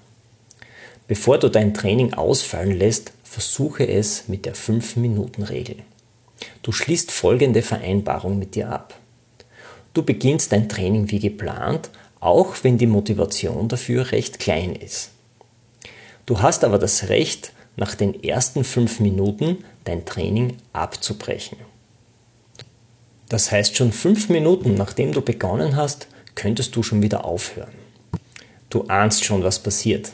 Bevor 1.08 1.38
du 1.38 1.48
dein 1.48 1.74
Training 1.74 2.14
ausfallen 2.14 2.78
lässt, 2.78 3.12
versuche 3.24 3.88
es 3.88 4.28
mit 4.28 4.46
der 4.46 4.54
5-Minuten-Regel. 4.54 5.78
Du 6.62 6.70
schließt 6.70 7.10
folgende 7.10 7.60
Vereinbarung 7.60 8.38
mit 8.38 8.54
dir 8.54 8.68
ab. 8.70 8.96
Du 9.92 10.04
beginnst 10.04 10.52
dein 10.52 10.68
Training 10.68 11.10
wie 11.10 11.18
geplant, 11.18 11.90
auch 12.20 12.54
wenn 12.62 12.78
die 12.78 12.86
Motivation 12.86 13.66
dafür 13.66 14.12
recht 14.12 14.38
klein 14.38 14.76
ist. 14.76 15.10
Du 16.26 16.40
hast 16.40 16.62
aber 16.62 16.78
das 16.78 17.08
Recht, 17.08 17.52
nach 17.74 17.96
den 17.96 18.22
ersten 18.22 18.62
fünf 18.62 19.00
Minuten 19.00 19.64
dein 19.82 20.04
Training 20.04 20.58
abzubrechen. 20.72 21.71
Das 23.32 23.50
heißt, 23.50 23.78
schon 23.78 23.92
fünf 23.92 24.28
Minuten 24.28 24.74
nachdem 24.74 25.12
du 25.12 25.22
begonnen 25.22 25.74
hast, 25.74 26.06
könntest 26.34 26.76
du 26.76 26.82
schon 26.82 27.00
wieder 27.00 27.24
aufhören. 27.24 27.72
Du 28.68 28.82
ahnst 28.88 29.24
schon, 29.24 29.42
was 29.42 29.58
passiert. 29.58 30.12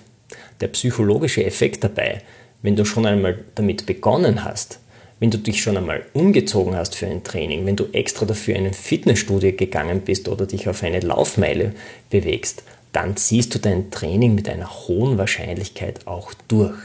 Der 0.60 0.68
psychologische 0.68 1.44
Effekt 1.44 1.82
dabei, 1.82 2.22
wenn 2.62 2.76
du 2.76 2.84
schon 2.84 3.06
einmal 3.06 3.40
damit 3.56 3.86
begonnen 3.86 4.44
hast, 4.44 4.78
wenn 5.18 5.32
du 5.32 5.38
dich 5.38 5.60
schon 5.60 5.76
einmal 5.76 6.06
umgezogen 6.12 6.76
hast 6.76 6.94
für 6.94 7.08
ein 7.08 7.24
Training, 7.24 7.66
wenn 7.66 7.74
du 7.74 7.86
extra 7.92 8.24
dafür 8.24 8.54
in 8.54 8.66
ein 8.66 8.72
Fitnessstudio 8.72 9.50
gegangen 9.50 10.02
bist 10.02 10.28
oder 10.28 10.46
dich 10.46 10.68
auf 10.68 10.84
eine 10.84 11.00
Laufmeile 11.00 11.74
bewegst, 12.10 12.62
dann 12.92 13.16
ziehst 13.16 13.52
du 13.52 13.58
dein 13.58 13.90
Training 13.90 14.36
mit 14.36 14.48
einer 14.48 14.70
hohen 14.86 15.18
Wahrscheinlichkeit 15.18 16.06
auch 16.06 16.32
durch. 16.46 16.78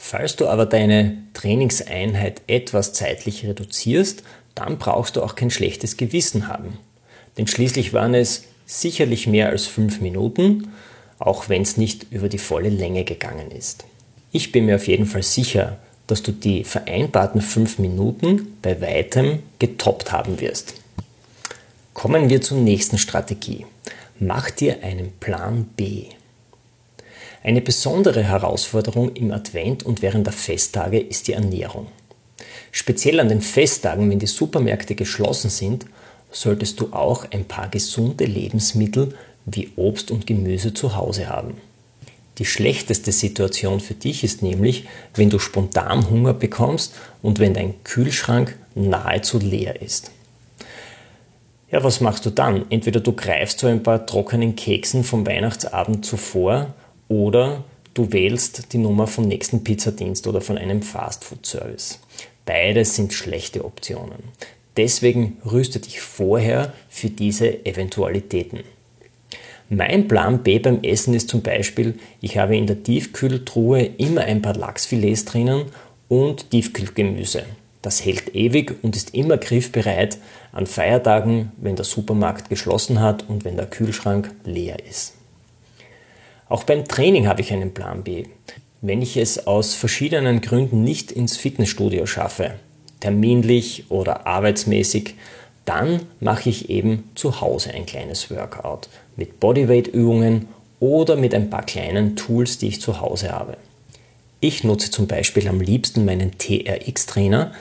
Falls 0.00 0.36
du 0.36 0.46
aber 0.46 0.64
deine 0.64 1.18
Trainingseinheit 1.34 2.40
etwas 2.46 2.92
zeitlich 2.94 3.44
reduzierst, 3.44 4.22
dann 4.58 4.78
brauchst 4.78 5.16
du 5.16 5.22
auch 5.22 5.34
kein 5.34 5.50
schlechtes 5.50 5.96
Gewissen 5.96 6.48
haben. 6.48 6.78
Denn 7.36 7.46
schließlich 7.46 7.92
waren 7.92 8.14
es 8.14 8.44
sicherlich 8.66 9.26
mehr 9.26 9.48
als 9.48 9.66
fünf 9.66 10.00
Minuten, 10.00 10.72
auch 11.18 11.48
wenn 11.48 11.62
es 11.62 11.76
nicht 11.76 12.06
über 12.10 12.28
die 12.28 12.38
volle 12.38 12.68
Länge 12.68 13.04
gegangen 13.04 13.50
ist. 13.50 13.84
Ich 14.32 14.52
bin 14.52 14.66
mir 14.66 14.76
auf 14.76 14.88
jeden 14.88 15.06
Fall 15.06 15.22
sicher, 15.22 15.78
dass 16.06 16.22
du 16.22 16.32
die 16.32 16.64
vereinbarten 16.64 17.40
fünf 17.40 17.78
Minuten 17.78 18.56
bei 18.62 18.80
weitem 18.80 19.40
getoppt 19.58 20.10
haben 20.10 20.40
wirst. 20.40 20.74
Kommen 21.94 22.28
wir 22.28 22.40
zur 22.40 22.58
nächsten 22.58 22.98
Strategie. 22.98 23.66
Mach 24.18 24.50
dir 24.50 24.82
einen 24.82 25.12
Plan 25.20 25.64
B. 25.76 26.04
Eine 27.42 27.60
besondere 27.60 28.24
Herausforderung 28.24 29.14
im 29.14 29.32
Advent 29.32 29.84
und 29.84 30.02
während 30.02 30.26
der 30.26 30.34
Festtage 30.34 30.98
ist 30.98 31.28
die 31.28 31.34
Ernährung. 31.34 31.86
Speziell 32.72 33.20
an 33.20 33.28
den 33.28 33.40
Festtagen, 33.40 34.10
wenn 34.10 34.18
die 34.18 34.26
Supermärkte 34.26 34.94
geschlossen 34.94 35.50
sind, 35.50 35.86
solltest 36.30 36.80
du 36.80 36.92
auch 36.92 37.26
ein 37.30 37.44
paar 37.44 37.68
gesunde 37.68 38.24
Lebensmittel 38.24 39.14
wie 39.46 39.70
Obst 39.76 40.10
und 40.10 40.26
Gemüse 40.26 40.74
zu 40.74 40.94
Hause 40.94 41.28
haben. 41.28 41.54
Die 42.38 42.44
schlechteste 42.44 43.10
Situation 43.10 43.80
für 43.80 43.94
dich 43.94 44.22
ist 44.22 44.42
nämlich, 44.42 44.86
wenn 45.14 45.30
du 45.30 45.38
spontan 45.38 46.08
Hunger 46.08 46.34
bekommst 46.34 46.94
und 47.20 47.40
wenn 47.40 47.54
dein 47.54 47.82
Kühlschrank 47.82 48.56
nahezu 48.74 49.38
leer 49.38 49.82
ist. 49.82 50.12
Ja, 51.70 51.82
was 51.82 52.00
machst 52.00 52.24
du 52.24 52.30
dann? 52.30 52.64
Entweder 52.70 53.00
du 53.00 53.12
greifst 53.12 53.58
zu 53.58 53.66
ein 53.66 53.82
paar 53.82 54.06
trockenen 54.06 54.56
Keksen 54.56 55.04
vom 55.04 55.26
Weihnachtsabend 55.26 56.06
zuvor 56.06 56.74
oder 57.08 57.64
du 57.92 58.12
wählst 58.12 58.72
die 58.72 58.78
Nummer 58.78 59.06
vom 59.06 59.24
nächsten 59.24 59.64
Pizzadienst 59.64 60.26
oder 60.26 60.40
von 60.40 60.56
einem 60.56 60.82
Fastfood-Service. 60.82 61.98
Beides 62.48 62.96
sind 62.96 63.12
schlechte 63.12 63.62
Optionen. 63.62 64.22
Deswegen 64.78 65.36
rüste 65.44 65.80
dich 65.80 66.00
vorher 66.00 66.72
für 66.88 67.10
diese 67.10 67.66
Eventualitäten. 67.66 68.60
Mein 69.68 70.08
Plan 70.08 70.42
B 70.42 70.58
beim 70.58 70.82
Essen 70.82 71.12
ist 71.12 71.28
zum 71.28 71.42
Beispiel, 71.42 71.98
ich 72.22 72.38
habe 72.38 72.56
in 72.56 72.66
der 72.66 72.82
Tiefkühltruhe 72.82 73.82
immer 73.98 74.22
ein 74.22 74.40
paar 74.40 74.56
Lachsfilets 74.56 75.26
drinnen 75.26 75.66
und 76.08 76.50
Tiefkühlgemüse. 76.50 77.44
Das 77.82 78.02
hält 78.02 78.34
ewig 78.34 78.76
und 78.82 78.96
ist 78.96 79.14
immer 79.14 79.36
griffbereit 79.36 80.16
an 80.50 80.66
Feiertagen, 80.66 81.52
wenn 81.58 81.76
der 81.76 81.84
Supermarkt 81.84 82.48
geschlossen 82.48 83.00
hat 83.00 83.28
und 83.28 83.44
wenn 83.44 83.58
der 83.58 83.66
Kühlschrank 83.66 84.30
leer 84.44 84.78
ist. 84.88 85.12
Auch 86.48 86.64
beim 86.64 86.88
Training 86.88 87.28
habe 87.28 87.42
ich 87.42 87.52
einen 87.52 87.74
Plan 87.74 88.02
B. 88.04 88.24
Wenn 88.80 89.02
ich 89.02 89.16
es 89.16 89.46
aus 89.46 89.74
verschiedenen 89.74 90.40
Gründen 90.40 90.84
nicht 90.84 91.10
ins 91.10 91.36
Fitnessstudio 91.36 92.06
schaffe, 92.06 92.52
terminlich 93.00 93.86
oder 93.88 94.26
arbeitsmäßig, 94.26 95.14
dann 95.64 96.02
mache 96.20 96.48
ich 96.48 96.70
eben 96.70 97.10
zu 97.16 97.40
Hause 97.40 97.74
ein 97.74 97.86
kleines 97.86 98.30
Workout 98.30 98.88
mit 99.16 99.40
Bodyweight-Übungen 99.40 100.48
oder 100.78 101.16
mit 101.16 101.34
ein 101.34 101.50
paar 101.50 101.64
kleinen 101.64 102.14
Tools, 102.14 102.58
die 102.58 102.68
ich 102.68 102.80
zu 102.80 103.00
Hause 103.00 103.32
habe. 103.32 103.56
Ich 104.40 104.62
nutze 104.62 104.92
zum 104.92 105.08
Beispiel 105.08 105.48
am 105.48 105.60
liebsten 105.60 106.04
meinen 106.04 106.38
TRX-Trainer. 106.38 107.52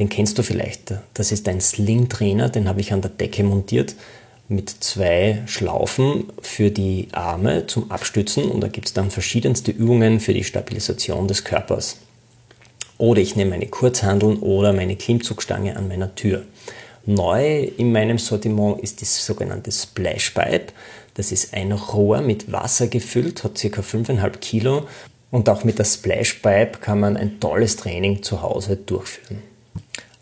Den 0.00 0.08
kennst 0.08 0.36
du 0.36 0.42
vielleicht. 0.42 0.94
Das 1.14 1.30
ist 1.30 1.48
ein 1.48 1.60
Sling-Trainer, 1.60 2.48
den 2.48 2.68
habe 2.68 2.80
ich 2.80 2.92
an 2.92 3.02
der 3.02 3.12
Decke 3.12 3.44
montiert 3.44 3.94
mit 4.48 4.70
zwei 4.70 5.42
Schlaufen 5.46 6.32
für 6.40 6.70
die 6.70 7.08
Arme 7.12 7.66
zum 7.66 7.90
Abstützen 7.90 8.44
und 8.44 8.60
da 8.60 8.68
gibt 8.68 8.86
es 8.86 8.94
dann 8.94 9.10
verschiedenste 9.10 9.72
Übungen 9.72 10.20
für 10.20 10.34
die 10.34 10.44
Stabilisation 10.44 11.26
des 11.26 11.44
Körpers. 11.44 11.98
Oder 12.98 13.20
ich 13.20 13.36
nehme 13.36 13.50
meine 13.50 13.66
Kurzhandeln 13.66 14.38
oder 14.38 14.72
meine 14.72 14.96
Klimmzugstange 14.96 15.76
an 15.76 15.88
meiner 15.88 16.14
Tür. 16.14 16.44
Neu 17.04 17.64
in 17.76 17.92
meinem 17.92 18.18
Sortiment 18.18 18.80
ist 18.80 19.02
das 19.02 19.24
sogenannte 19.24 19.70
Splash 19.70 20.30
Pipe. 20.30 20.72
Das 21.14 21.32
ist 21.32 21.54
ein 21.54 21.72
Rohr 21.72 22.20
mit 22.20 22.50
Wasser 22.50 22.88
gefüllt, 22.88 23.44
hat 23.44 23.54
ca. 23.54 23.80
5,5 23.80 24.38
Kilo 24.38 24.86
und 25.30 25.48
auch 25.48 25.64
mit 25.64 25.78
der 25.78 25.84
Splash 25.84 26.34
Pipe 26.34 26.78
kann 26.80 27.00
man 27.00 27.16
ein 27.16 27.40
tolles 27.40 27.76
Training 27.76 28.22
zu 28.22 28.42
Hause 28.42 28.76
durchführen. 28.76 29.42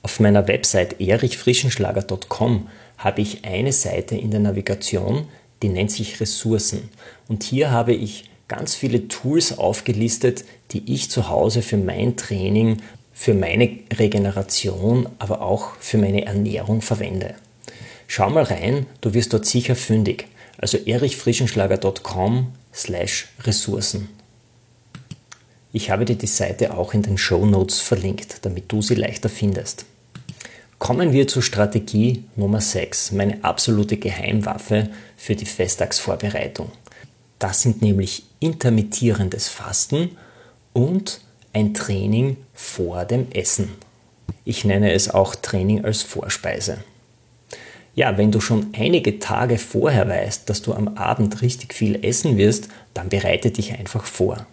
Auf 0.02 0.20
meiner 0.20 0.46
Website 0.48 1.00
erichfrischenschlager.com 1.00 2.68
habe 2.98 3.20
ich 3.20 3.44
eine 3.44 3.72
Seite 3.72 4.16
in 4.16 4.30
der 4.30 4.40
Navigation, 4.40 5.28
die 5.62 5.68
nennt 5.68 5.90
sich 5.90 6.20
Ressourcen. 6.20 6.88
Und 7.28 7.42
hier 7.42 7.70
habe 7.70 7.94
ich 7.94 8.30
ganz 8.48 8.74
viele 8.74 9.08
Tools 9.08 9.56
aufgelistet, 9.56 10.44
die 10.72 10.92
ich 10.92 11.10
zu 11.10 11.28
Hause 11.28 11.62
für 11.62 11.76
mein 11.76 12.16
Training 12.16 12.78
für 13.14 13.32
meine 13.32 13.78
Regeneration, 13.92 15.08
aber 15.18 15.40
auch 15.40 15.76
für 15.78 15.98
meine 15.98 16.26
Ernährung 16.26 16.82
verwende. 16.82 17.36
Schau 18.08 18.28
mal 18.28 18.42
rein, 18.42 18.86
du 19.00 19.14
wirst 19.14 19.32
dort 19.32 19.46
sicher 19.46 19.76
fündig. 19.76 20.26
Also 20.58 20.78
erichfrischenschlager.com 20.78 22.52
slash 22.74 23.28
Ressourcen. 23.44 24.08
Ich 25.72 25.90
habe 25.90 26.04
dir 26.04 26.16
die 26.16 26.26
Seite 26.26 26.76
auch 26.76 26.92
in 26.92 27.02
den 27.02 27.18
Show 27.18 27.46
Notes 27.46 27.80
verlinkt, 27.80 28.44
damit 28.44 28.70
du 28.70 28.82
sie 28.82 28.94
leichter 28.94 29.28
findest. 29.28 29.86
Kommen 30.84 31.14
wir 31.14 31.26
zur 31.26 31.40
Strategie 31.40 32.24
Nummer 32.36 32.60
6, 32.60 33.12
meine 33.12 33.42
absolute 33.42 33.96
Geheimwaffe 33.96 34.90
für 35.16 35.34
die 35.34 35.46
Festtagsvorbereitung. 35.46 36.70
Das 37.38 37.62
sind 37.62 37.80
nämlich 37.80 38.24
intermittierendes 38.38 39.48
Fasten 39.48 40.10
und 40.74 41.22
ein 41.54 41.72
Training 41.72 42.36
vor 42.52 43.06
dem 43.06 43.28
Essen. 43.32 43.70
Ich 44.44 44.66
nenne 44.66 44.92
es 44.92 45.08
auch 45.08 45.34
Training 45.34 45.86
als 45.86 46.02
Vorspeise. 46.02 46.76
Ja, 47.94 48.18
wenn 48.18 48.30
du 48.30 48.42
schon 48.42 48.66
einige 48.76 49.18
Tage 49.18 49.56
vorher 49.56 50.06
weißt, 50.06 50.50
dass 50.50 50.60
du 50.60 50.74
am 50.74 50.98
Abend 50.98 51.40
richtig 51.40 51.72
viel 51.72 52.04
essen 52.04 52.36
wirst, 52.36 52.68
dann 52.92 53.08
bereite 53.08 53.50
dich 53.50 53.72
einfach 53.72 54.04
vor. 54.04 54.46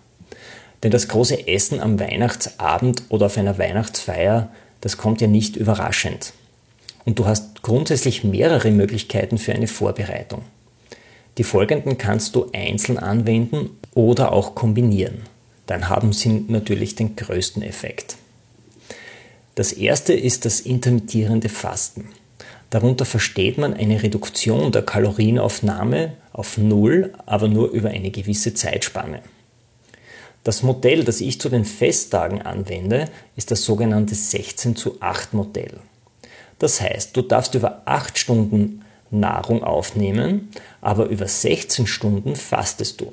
Denn 0.81 0.91
das 0.91 1.09
große 1.09 1.49
Essen 1.49 1.81
am 1.81 1.99
Weihnachtsabend 1.99 3.03
oder 3.09 3.25
auf 3.25 3.37
einer 3.37 3.57
Weihnachtsfeier, 3.57 4.49
das 4.81 4.97
kommt 4.97 5.21
ja 5.21 5.27
nicht 5.27 5.55
überraschend. 5.55 6.33
Und 7.05 7.17
du 7.17 7.25
hast 7.25 7.63
grundsätzlich 7.63 8.23
mehrere 8.23 8.71
Möglichkeiten 8.71 9.37
für 9.37 9.53
eine 9.53 9.67
Vorbereitung. 9.67 10.41
Die 11.37 11.43
folgenden 11.43 11.97
kannst 11.97 12.35
du 12.35 12.49
einzeln 12.53 12.97
anwenden 12.97 13.69
oder 13.93 14.31
auch 14.31 14.53
kombinieren 14.53 15.23
dann 15.71 15.87
haben 15.87 16.11
sie 16.11 16.43
natürlich 16.49 16.95
den 16.95 17.15
größten 17.15 17.63
Effekt. 17.63 18.17
Das 19.55 19.71
erste 19.71 20.13
ist 20.13 20.43
das 20.43 20.59
intermittierende 20.59 21.47
Fasten. 21.47 22.09
Darunter 22.69 23.05
versteht 23.05 23.57
man 23.57 23.73
eine 23.73 24.03
Reduktion 24.03 24.73
der 24.73 24.81
Kalorienaufnahme 24.81 26.11
auf 26.33 26.57
Null, 26.57 27.13
aber 27.25 27.47
nur 27.47 27.69
über 27.71 27.89
eine 27.89 28.11
gewisse 28.11 28.53
Zeitspanne. 28.53 29.21
Das 30.43 30.63
Modell, 30.63 31.03
das 31.03 31.21
ich 31.21 31.39
zu 31.39 31.49
den 31.49 31.65
Festtagen 31.65 32.41
anwende, 32.41 33.09
ist 33.35 33.51
das 33.51 33.63
sogenannte 33.63 34.15
16 34.15 34.75
zu 34.75 34.97
8 34.99 35.33
Modell. 35.33 35.79
Das 36.57 36.81
heißt, 36.81 37.15
du 37.15 37.21
darfst 37.21 37.53
über 37.55 37.83
8 37.85 38.17
Stunden 38.17 38.83
Nahrung 39.11 39.63
aufnehmen, 39.63 40.49
aber 40.79 41.07
über 41.07 41.27
16 41.27 41.85
Stunden 41.85 42.35
fastest 42.35 43.01
du. 43.01 43.11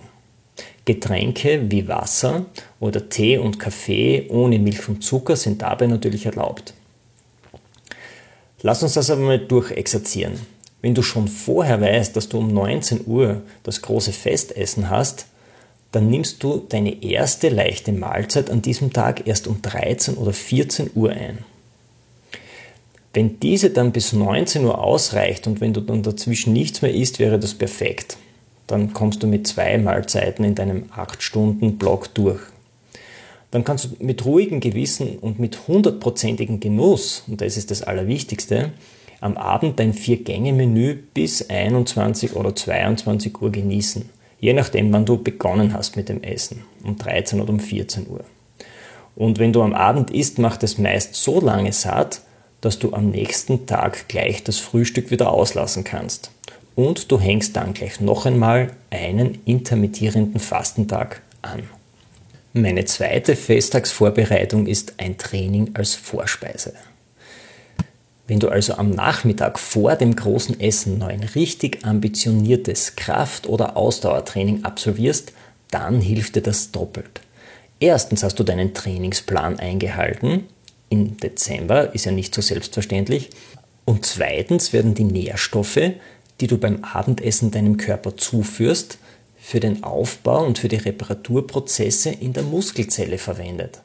Getränke 0.85 1.71
wie 1.71 1.87
Wasser 1.87 2.47
oder 2.81 3.11
Tee 3.11 3.37
und 3.37 3.59
Kaffee 3.59 4.27
ohne 4.31 4.59
Milch 4.59 4.89
und 4.89 5.05
Zucker 5.05 5.37
sind 5.37 5.61
dabei 5.61 5.87
natürlich 5.87 6.25
erlaubt. 6.25 6.73
Lass 8.63 8.83
uns 8.83 8.95
das 8.95 9.11
aber 9.11 9.21
mal 9.21 9.39
durchexerzieren. 9.39 10.39
Wenn 10.81 10.95
du 10.95 11.03
schon 11.03 11.29
vorher 11.29 11.81
weißt, 11.81 12.17
dass 12.17 12.29
du 12.29 12.39
um 12.39 12.53
19 12.55 13.07
Uhr 13.07 13.43
das 13.65 13.83
große 13.83 14.13
Festessen 14.13 14.89
hast, 14.89 15.27
dann 15.93 16.11
nimmst 16.11 16.43
du 16.43 16.59
deine 16.69 17.03
erste 17.03 17.49
leichte 17.49 17.93
Mahlzeit 17.93 18.51
an 18.51 18.63
diesem 18.63 18.93
Tag 18.93 19.27
erst 19.27 19.47
um 19.47 19.63
13 19.63 20.17
oder 20.17 20.33
14 20.33 20.91
Uhr 20.95 21.11
ein. 21.11 21.39
Wenn 23.15 23.41
diese 23.41 23.71
dann 23.71 23.93
bis 23.93 24.13
19 24.13 24.65
Uhr 24.65 24.79
ausreicht 24.83 25.47
und 25.47 25.61
wenn 25.61 25.73
du 25.73 25.81
dann 25.81 26.03
dazwischen 26.03 26.53
nichts 26.53 26.83
mehr 26.83 26.95
isst, 26.95 27.19
wäre 27.19 27.39
das 27.39 27.55
perfekt 27.55 28.19
dann 28.69 28.93
kommst 28.93 29.23
du 29.23 29.27
mit 29.27 29.47
zwei 29.47 29.79
Mahlzeiten 29.79 30.45
in 30.45 30.55
deinem 30.55 30.85
8-Stunden-Block 30.95 32.15
durch. 32.15 32.41
Dann 33.51 33.65
kannst 33.65 33.87
du 33.87 34.05
mit 34.05 34.25
ruhigem 34.25 34.61
Gewissen 34.61 35.19
und 35.19 35.41
mit 35.41 35.67
hundertprozentigem 35.67 36.61
Genuss, 36.61 37.25
und 37.27 37.41
das 37.41 37.57
ist 37.57 37.71
das 37.71 37.83
Allerwichtigste, 37.83 38.73
am 39.21 39.37
Abend 39.39 39.81
dein 39.81 39.95
Vier-Gänge-Menü 39.95 40.97
bis 41.15 41.49
21 41.49 42.37
oder 42.37 42.55
22 42.55 43.41
Uhr 43.41 43.51
genießen. 43.51 44.11
Je 44.41 44.53
nachdem, 44.53 44.93
wann 44.93 45.05
du 45.05 45.23
begonnen 45.23 45.75
hast 45.75 45.97
mit 45.97 46.09
dem 46.09 46.23
Essen. 46.23 46.65
Um 46.85 46.97
13 46.97 47.41
oder 47.41 47.51
um 47.51 47.61
14 47.61 48.09
Uhr. 48.09 48.25
Und 49.17 49.39
wenn 49.39 49.53
du 49.53 49.63
am 49.63 49.75
Abend 49.75 50.11
isst, 50.11 50.39
macht 50.39 50.63
es 50.63 50.79
meist 50.79 51.15
so 51.15 51.41
lange 51.41 51.73
satt, 51.73 52.23
dass 52.61 52.79
du 52.79 52.93
am 52.93 53.11
nächsten 53.11 53.67
Tag 53.67 54.09
gleich 54.09 54.45
das 54.45 54.59
Frühstück 54.59 55.11
wieder 55.11 55.33
auslassen 55.33 55.85
kannst 55.85 56.31
und 56.79 57.11
du 57.11 57.19
hängst 57.19 57.57
dann 57.57 57.75
gleich 57.75 58.01
noch 58.01 58.25
einmal 58.25 58.71
einen 58.91 59.41
intermittierenden 59.45 60.39
Fastentag 60.39 61.23
an. 61.43 61.65
Meine 62.53 62.85
zweite 62.85 63.35
Festtagsvorbereitung 63.35 64.69
ist 64.69 64.95
ein 64.99 65.19
Training 65.19 65.73
als 65.75 65.97
Vorspeise. 65.97 66.75
Wenn 68.29 68.41
du 68.41 68.51
also 68.51 68.75
am 68.75 68.91
Nachmittag 68.91 69.59
vor 69.59 69.97
dem 69.97 70.15
großen 70.15 70.61
Essen 70.61 70.99
noch 70.99 71.09
ein 71.09 71.25
richtig 71.35 71.85
ambitioniertes 71.85 72.95
Kraft- 72.95 73.47
oder 73.47 73.77
Ausdauertraining 73.77 74.65
absolvierst, 74.65 75.33
dann 75.71 76.01
hilft 76.03 76.37
dir 76.37 76.43
das 76.43 76.71
doppelt. 76.71 77.23
Erstens 77.81 78.23
hast 78.23 78.39
du 78.39 78.45
deinen 78.45 78.75
Trainingsplan 78.75 79.59
eingehalten. 79.59 80.45
Im 80.91 81.17
Dezember 81.17 81.95
ist 81.95 82.05
ja 82.05 82.13
nicht 82.13 82.35
so 82.35 82.43
selbstverständlich. 82.43 83.31
Und 83.87 84.05
zweitens 84.05 84.75
werden 84.75 84.95
die 84.95 85.05
Nährstoffe, 85.05 85.93
die 86.41 86.47
du 86.47 86.59
beim 86.59 86.85
Abendessen 86.85 87.51
deinem 87.51 87.79
Körper 87.79 88.17
zuführst, 88.17 88.99
für 89.39 89.61
den 89.61 89.85
Aufbau 89.85 90.45
und 90.45 90.59
für 90.59 90.69
die 90.69 90.77
Reparaturprozesse 90.77 92.11
in 92.11 92.35
der 92.35 92.43
Muskelzelle 92.43 93.17
verwendet. 93.17 93.81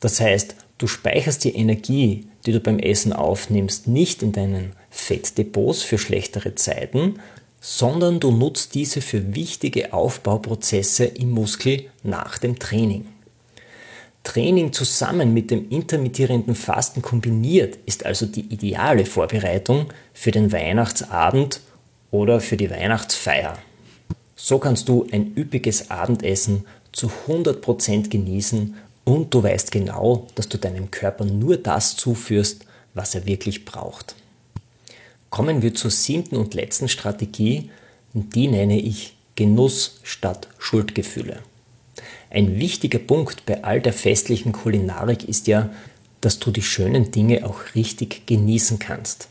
Das 0.00 0.20
heißt, 0.20 0.54
du 0.76 0.86
speicherst 0.86 1.44
die 1.44 1.56
Energie, 1.56 2.26
die 2.46 2.52
du 2.52 2.60
beim 2.60 2.78
Essen 2.78 3.12
aufnimmst, 3.12 3.88
nicht 3.88 4.22
in 4.22 4.32
deinen 4.32 4.72
Fettdepots 4.90 5.82
für 5.82 5.98
schlechtere 5.98 6.54
Zeiten, 6.54 7.20
sondern 7.60 8.20
du 8.20 8.30
nutzt 8.30 8.74
diese 8.74 9.00
für 9.00 9.34
wichtige 9.34 9.92
Aufbauprozesse 9.92 11.06
im 11.06 11.30
Muskel 11.30 11.86
nach 12.02 12.38
dem 12.38 12.58
Training. 12.58 13.06
Training 14.22 14.72
zusammen 14.72 15.34
mit 15.34 15.50
dem 15.50 15.68
intermittierenden 15.70 16.54
Fasten 16.54 17.02
kombiniert 17.02 17.78
ist 17.86 18.06
also 18.06 18.26
die 18.26 18.52
ideale 18.52 19.04
Vorbereitung 19.04 19.86
für 20.12 20.30
den 20.30 20.50
Weihnachtsabend 20.50 21.60
oder 22.10 22.40
für 22.40 22.56
die 22.56 22.70
Weihnachtsfeier. 22.70 23.58
So 24.34 24.58
kannst 24.58 24.88
du 24.88 25.06
ein 25.12 25.34
üppiges 25.36 25.90
Abendessen 25.90 26.64
zu 26.92 27.10
100% 27.28 28.08
genießen 28.08 28.76
und 29.04 29.32
du 29.34 29.42
weißt 29.42 29.70
genau, 29.70 30.26
dass 30.34 30.48
du 30.48 30.58
deinem 30.58 30.90
Körper 30.90 31.24
nur 31.24 31.56
das 31.56 31.96
zuführst, 31.96 32.64
was 32.94 33.14
er 33.14 33.26
wirklich 33.26 33.64
braucht. 33.64 34.14
Kommen 35.30 35.62
wir 35.62 35.74
zur 35.74 35.90
siebten 35.90 36.36
und 36.36 36.54
letzten 36.54 36.88
Strategie, 36.88 37.70
die 38.12 38.48
nenne 38.48 38.80
ich 38.80 39.16
Genuss 39.34 39.98
statt 40.04 40.48
Schuldgefühle. 40.58 41.40
Ein 42.30 42.58
wichtiger 42.58 42.98
Punkt 42.98 43.44
bei 43.46 43.62
all 43.62 43.80
der 43.80 43.92
festlichen 43.92 44.52
Kulinarik 44.52 45.28
ist 45.28 45.46
ja, 45.46 45.70
dass 46.20 46.38
du 46.38 46.50
die 46.50 46.62
schönen 46.62 47.10
Dinge 47.10 47.46
auch 47.46 47.74
richtig 47.74 48.26
genießen 48.26 48.78
kannst. 48.78 49.28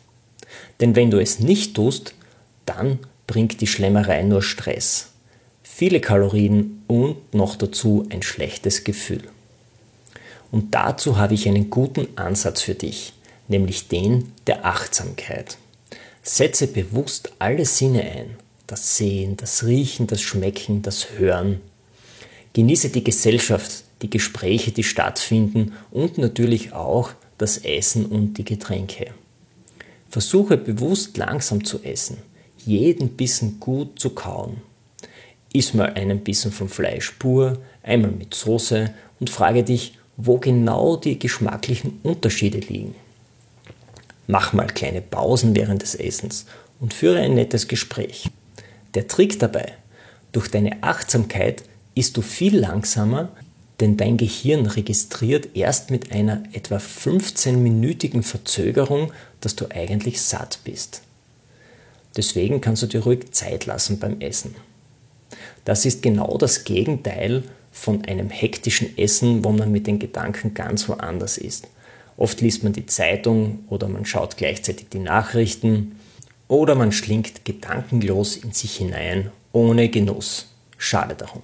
Denn 0.80 0.96
wenn 0.96 1.10
du 1.10 1.20
es 1.20 1.40
nicht 1.40 1.76
tust, 1.76 2.14
dann 2.66 3.00
bringt 3.26 3.62
die 3.62 3.68
Schlemmerei 3.68 4.22
nur 4.24 4.42
Stress, 4.42 5.10
viele 5.64 6.00
Kalorien 6.00 6.84
und 6.88 7.34
noch 7.34 7.56
dazu 7.56 8.06
ein 8.10 8.22
schlechtes 8.22 8.84
Gefühl. 8.84 9.24
Und 10.54 10.76
dazu 10.76 11.18
habe 11.18 11.34
ich 11.34 11.48
einen 11.48 11.72
guten 11.72 12.08
Ansatz 12.16 12.62
für 12.62 12.76
dich, 12.76 13.14
nämlich 13.48 13.88
den 13.88 14.34
der 14.46 14.68
Achtsamkeit. 14.68 15.58
Setze 16.22 16.68
bewusst 16.68 17.34
alle 17.40 17.66
Sinne 17.66 18.04
ein, 18.04 18.38
das 18.68 18.96
Sehen, 18.96 19.36
das 19.36 19.66
Riechen, 19.66 20.06
das 20.06 20.22
Schmecken, 20.22 20.84
das 20.84 21.18
Hören. 21.18 21.60
Genieße 22.54 22.90
die 22.90 23.04
Gesellschaft, 23.04 23.84
die 24.04 24.12
Gespräche, 24.12 24.72
die 24.72 24.84
stattfinden 24.84 25.74
und 25.90 26.20
natürlich 26.20 26.72
auch 26.72 27.10
das 27.40 27.58
Essen 27.58 28.06
und 28.06 28.36
die 28.36 28.46
Getränke. 28.46 29.08
Versuche 30.08 30.58
bewusst 30.58 31.18
langsam 31.18 31.66
zu 31.66 31.82
essen, 31.82 32.20
jeden 32.64 33.10
Bissen 33.10 33.60
gut 33.60 34.00
zu 34.00 34.12
kauen. 34.12 34.62
Iss 35.52 35.74
mal 35.74 35.94
einen 35.94 36.20
Bissen 36.20 36.52
vom 36.52 36.70
Fleisch 36.70 37.10
pur, 37.18 37.58
einmal 37.82 38.12
mit 38.12 38.36
Soße 38.36 38.94
und 39.20 39.32
frage 39.32 39.64
dich, 39.64 39.98
wo 40.18 40.38
genau 40.38 40.96
die 40.96 41.20
geschmacklichen 41.20 42.00
Unterschiede 42.04 42.60
liegen. 42.60 42.96
Mach 44.28 44.54
mal 44.54 44.68
kleine 44.68 45.02
Pausen 45.02 45.56
während 45.56 45.82
des 45.82 45.96
Essens 45.96 46.46
und 46.80 46.94
führe 46.94 47.20
ein 47.20 47.34
nettes 47.34 47.68
Gespräch. 47.68 48.30
Der 48.94 49.08
Trick 49.08 49.40
dabei, 49.40 49.74
durch 50.32 50.50
deine 50.50 50.82
Achtsamkeit 50.84 51.64
isst 51.96 52.18
du 52.18 52.22
viel 52.22 52.58
langsamer, 52.58 53.30
denn 53.80 53.98
dein 53.98 54.18
Gehirn 54.18 54.66
registriert 54.66 55.56
erst 55.56 55.92
mit 55.92 56.12
einer 56.12 56.44
etwa 56.54 56.78
15-minütigen 56.78 58.24
Verzögerung, 58.24 59.12
dass 59.42 59.56
du 59.56 59.66
eigentlich 59.70 60.22
satt 60.22 60.60
bist. 60.64 61.02
Deswegen 62.16 62.62
kannst 62.62 62.84
du 62.84 62.88
dir 62.88 63.04
ruhig 63.04 63.32
Zeit 63.32 63.66
lassen 63.66 64.00
beim 64.00 64.22
Essen. 64.22 64.56
Das 65.66 65.86
ist 65.86 66.02
genau 66.02 66.38
das 66.38 66.64
Gegenteil 66.64 67.44
von 67.74 68.06
einem 68.06 68.30
hektischen 68.30 68.98
Essen, 68.98 69.44
wo 69.44 69.52
man 69.52 69.72
mit 69.72 69.88
den 69.88 70.00
Gedanken 70.00 70.54
ganz 70.54 70.88
woanders 70.88 71.38
ist. 71.38 71.68
Oft 72.16 72.40
liest 72.40 72.64
man 72.64 72.72
die 72.72 72.86
Zeitung 72.86 73.66
oder 73.68 73.90
man 73.90 74.06
schaut 74.06 74.38
gleichzeitig 74.38 74.88
die 74.90 75.00
Nachrichten 75.00 76.00
oder 76.48 76.76
man 76.76 76.92
schlingt 76.92 77.44
gedankenlos 77.44 78.38
in 78.38 78.52
sich 78.52 78.78
hinein, 78.78 79.32
ohne 79.52 79.90
Genuss. 79.90 80.50
Schade 80.78 81.16
darum. 81.16 81.42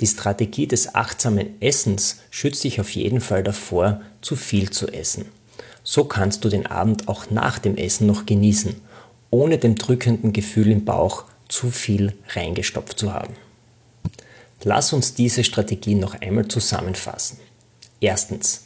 Die 0.00 0.06
Strategie 0.06 0.66
des 0.66 0.94
achtsamen 0.94 1.60
Essens 1.60 2.20
schützt 2.30 2.64
dich 2.64 2.80
auf 2.80 2.90
jeden 2.90 3.20
Fall 3.20 3.42
davor, 3.42 4.00
zu 4.22 4.34
viel 4.34 4.70
zu 4.70 4.88
essen. 4.88 5.26
So 5.84 6.04
kannst 6.04 6.44
du 6.44 6.48
den 6.48 6.66
Abend 6.66 7.08
auch 7.08 7.30
nach 7.30 7.58
dem 7.58 7.76
Essen 7.76 8.06
noch 8.06 8.24
genießen, 8.24 8.76
ohne 9.30 9.58
dem 9.58 9.74
drückenden 9.74 10.32
Gefühl 10.32 10.70
im 10.70 10.84
Bauch 10.84 11.24
zu 11.48 11.70
viel 11.70 12.14
reingestopft 12.34 12.98
zu 12.98 13.12
haben. 13.12 13.34
Lass 14.64 14.92
uns 14.92 15.14
diese 15.14 15.44
Strategie 15.44 15.94
noch 15.94 16.20
einmal 16.20 16.48
zusammenfassen. 16.48 17.38
Erstens, 18.00 18.64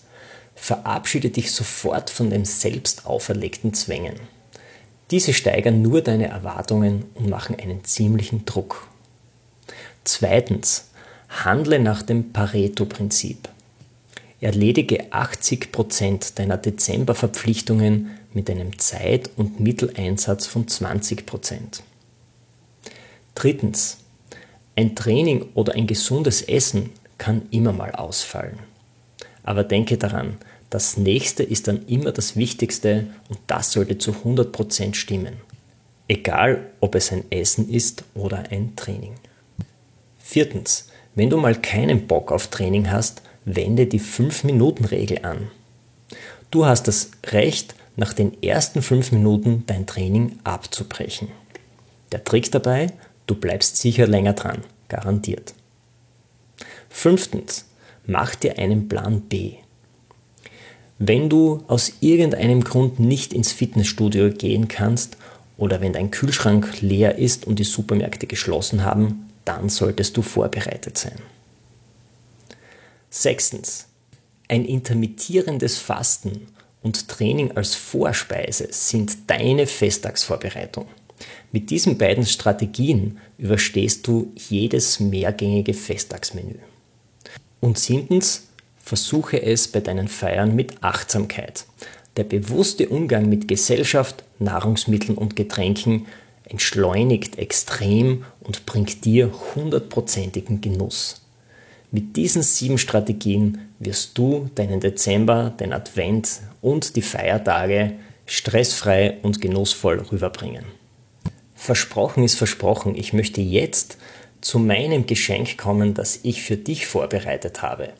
verabschiede 0.54 1.30
dich 1.30 1.52
sofort 1.52 2.10
von 2.10 2.30
den 2.30 2.44
selbst 2.44 3.06
auferlegten 3.06 3.74
Zwängen. 3.74 4.14
Diese 5.10 5.34
steigern 5.34 5.82
nur 5.82 6.00
deine 6.00 6.28
Erwartungen 6.28 7.04
und 7.14 7.28
machen 7.28 7.56
einen 7.58 7.84
ziemlichen 7.84 8.46
Druck. 8.46 8.88
Zweitens, 10.04 10.88
handle 11.28 11.78
nach 11.78 12.02
dem 12.02 12.32
Pareto-Prinzip. 12.32 13.48
Erledige 14.40 15.12
80% 15.12 16.34
deiner 16.36 16.56
Dezember-Verpflichtungen 16.56 18.18
mit 18.32 18.48
einem 18.50 18.78
Zeit- 18.78 19.30
und 19.36 19.60
Mitteleinsatz 19.60 20.46
von 20.46 20.66
20%. 20.66 21.82
Drittens, 23.34 23.98
ein 24.76 24.94
Training 24.94 25.46
oder 25.54 25.74
ein 25.74 25.86
gesundes 25.86 26.42
Essen 26.42 26.90
kann 27.18 27.42
immer 27.50 27.72
mal 27.72 27.92
ausfallen. 27.92 28.58
Aber 29.44 29.64
denke 29.64 29.98
daran, 29.98 30.38
das 30.70 30.96
nächste 30.96 31.42
ist 31.42 31.68
dann 31.68 31.86
immer 31.86 32.12
das 32.12 32.36
Wichtigste 32.36 33.08
und 33.28 33.38
das 33.46 33.72
sollte 33.72 33.98
zu 33.98 34.12
100% 34.12 34.94
stimmen. 34.94 35.36
Egal, 36.08 36.70
ob 36.80 36.94
es 36.94 37.12
ein 37.12 37.24
Essen 37.30 37.68
ist 37.68 38.04
oder 38.14 38.44
ein 38.50 38.74
Training. 38.76 39.14
Viertens, 40.18 40.88
wenn 41.14 41.30
du 41.30 41.36
mal 41.36 41.54
keinen 41.54 42.06
Bock 42.06 42.32
auf 42.32 42.48
Training 42.48 42.90
hast, 42.90 43.22
wende 43.44 43.86
die 43.86 44.00
5-Minuten-Regel 44.00 45.24
an. 45.24 45.50
Du 46.50 46.64
hast 46.64 46.88
das 46.88 47.10
Recht, 47.26 47.74
nach 47.96 48.14
den 48.14 48.42
ersten 48.42 48.80
5 48.80 49.12
Minuten 49.12 49.64
dein 49.66 49.86
Training 49.86 50.38
abzubrechen. 50.44 51.28
Der 52.10 52.24
Trick 52.24 52.50
dabei, 52.50 52.88
Du 53.26 53.34
bleibst 53.34 53.76
sicher 53.76 54.06
länger 54.06 54.32
dran, 54.34 54.62
garantiert. 54.88 55.54
Fünftens, 56.88 57.66
mach 58.06 58.34
dir 58.34 58.58
einen 58.58 58.88
Plan 58.88 59.22
B. 59.22 59.54
Wenn 60.98 61.28
du 61.28 61.64
aus 61.66 61.94
irgendeinem 62.00 62.62
Grund 62.62 63.00
nicht 63.00 63.32
ins 63.32 63.52
Fitnessstudio 63.52 64.30
gehen 64.30 64.68
kannst 64.68 65.16
oder 65.56 65.80
wenn 65.80 65.92
dein 65.92 66.10
Kühlschrank 66.10 66.80
leer 66.80 67.16
ist 67.16 67.46
und 67.46 67.58
die 67.58 67.64
Supermärkte 67.64 68.26
geschlossen 68.26 68.84
haben, 68.84 69.30
dann 69.44 69.68
solltest 69.68 70.16
du 70.16 70.22
vorbereitet 70.22 70.98
sein. 70.98 71.18
Sechstens, 73.10 73.86
ein 74.48 74.64
intermittierendes 74.64 75.78
Fasten 75.78 76.48
und 76.82 77.08
Training 77.08 77.56
als 77.56 77.74
Vorspeise 77.74 78.68
sind 78.70 79.28
deine 79.28 79.66
Festtagsvorbereitung. 79.66 80.86
Mit 81.52 81.68
diesen 81.68 81.98
beiden 81.98 82.24
Strategien 82.24 83.18
überstehst 83.36 84.06
du 84.06 84.32
jedes 84.48 85.00
mehrgängige 85.00 85.74
Festtagsmenü. 85.74 86.54
Und 87.60 87.78
siebtens, 87.78 88.48
versuche 88.82 89.40
es 89.40 89.68
bei 89.68 89.80
deinen 89.80 90.08
Feiern 90.08 90.56
mit 90.56 90.82
Achtsamkeit. 90.82 91.66
Der 92.16 92.24
bewusste 92.24 92.88
Umgang 92.88 93.28
mit 93.28 93.48
Gesellschaft, 93.48 94.24
Nahrungsmitteln 94.38 95.16
und 95.16 95.36
Getränken 95.36 96.06
entschleunigt 96.44 97.38
extrem 97.38 98.24
und 98.40 98.66
bringt 98.66 99.04
dir 99.04 99.30
hundertprozentigen 99.54 100.60
Genuss. 100.60 101.22
Mit 101.90 102.16
diesen 102.16 102.42
sieben 102.42 102.78
Strategien 102.78 103.68
wirst 103.78 104.16
du 104.18 104.50
deinen 104.54 104.80
Dezember, 104.80 105.54
den 105.60 105.72
Advent 105.72 106.40
und 106.60 106.96
die 106.96 107.02
Feiertage 107.02 107.92
stressfrei 108.26 109.18
und 109.22 109.40
genussvoll 109.40 110.00
rüberbringen. 110.00 110.64
Versprochen 111.62 112.24
ist 112.24 112.34
versprochen. 112.34 112.96
Ich 112.96 113.12
möchte 113.12 113.40
jetzt 113.40 113.96
zu 114.40 114.58
meinem 114.58 115.06
Geschenk 115.06 115.56
kommen, 115.56 115.94
das 115.94 116.18
ich 116.24 116.42
für 116.42 116.56
dich 116.56 116.88
vorbereitet 116.88 117.62
habe. 117.62 117.90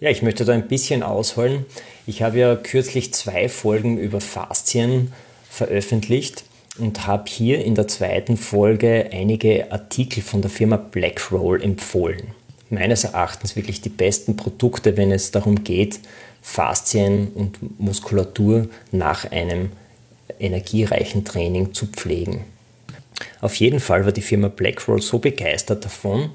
Ja, 0.00 0.10
ich 0.10 0.22
möchte 0.22 0.44
da 0.44 0.52
ein 0.52 0.66
bisschen 0.66 1.04
ausholen. 1.04 1.64
Ich 2.08 2.22
habe 2.22 2.40
ja 2.40 2.56
kürzlich 2.56 3.14
zwei 3.14 3.48
Folgen 3.48 3.98
über 3.98 4.20
Faszien 4.20 5.12
veröffentlicht 5.48 6.42
und 6.76 7.06
habe 7.06 7.30
hier 7.30 7.64
in 7.64 7.76
der 7.76 7.86
zweiten 7.86 8.36
Folge 8.36 9.10
einige 9.12 9.70
Artikel 9.70 10.20
von 10.20 10.42
der 10.42 10.50
Firma 10.50 10.76
Blackroll 10.76 11.62
empfohlen. 11.62 12.32
Meines 12.68 13.04
Erachtens 13.04 13.54
wirklich 13.54 13.80
die 13.80 13.90
besten 13.90 14.36
Produkte, 14.36 14.96
wenn 14.96 15.12
es 15.12 15.30
darum 15.30 15.62
geht, 15.62 16.00
Faszien 16.42 17.28
und 17.28 17.78
Muskulatur 17.78 18.66
nach 18.90 19.30
einem 19.30 19.70
energiereichen 20.38 21.24
Training 21.24 21.74
zu 21.74 21.86
pflegen. 21.86 22.44
Auf 23.40 23.56
jeden 23.56 23.80
Fall 23.80 24.04
war 24.04 24.12
die 24.12 24.22
Firma 24.22 24.48
BlackRoll 24.48 25.02
so 25.02 25.18
begeistert 25.18 25.84
davon, 25.84 26.30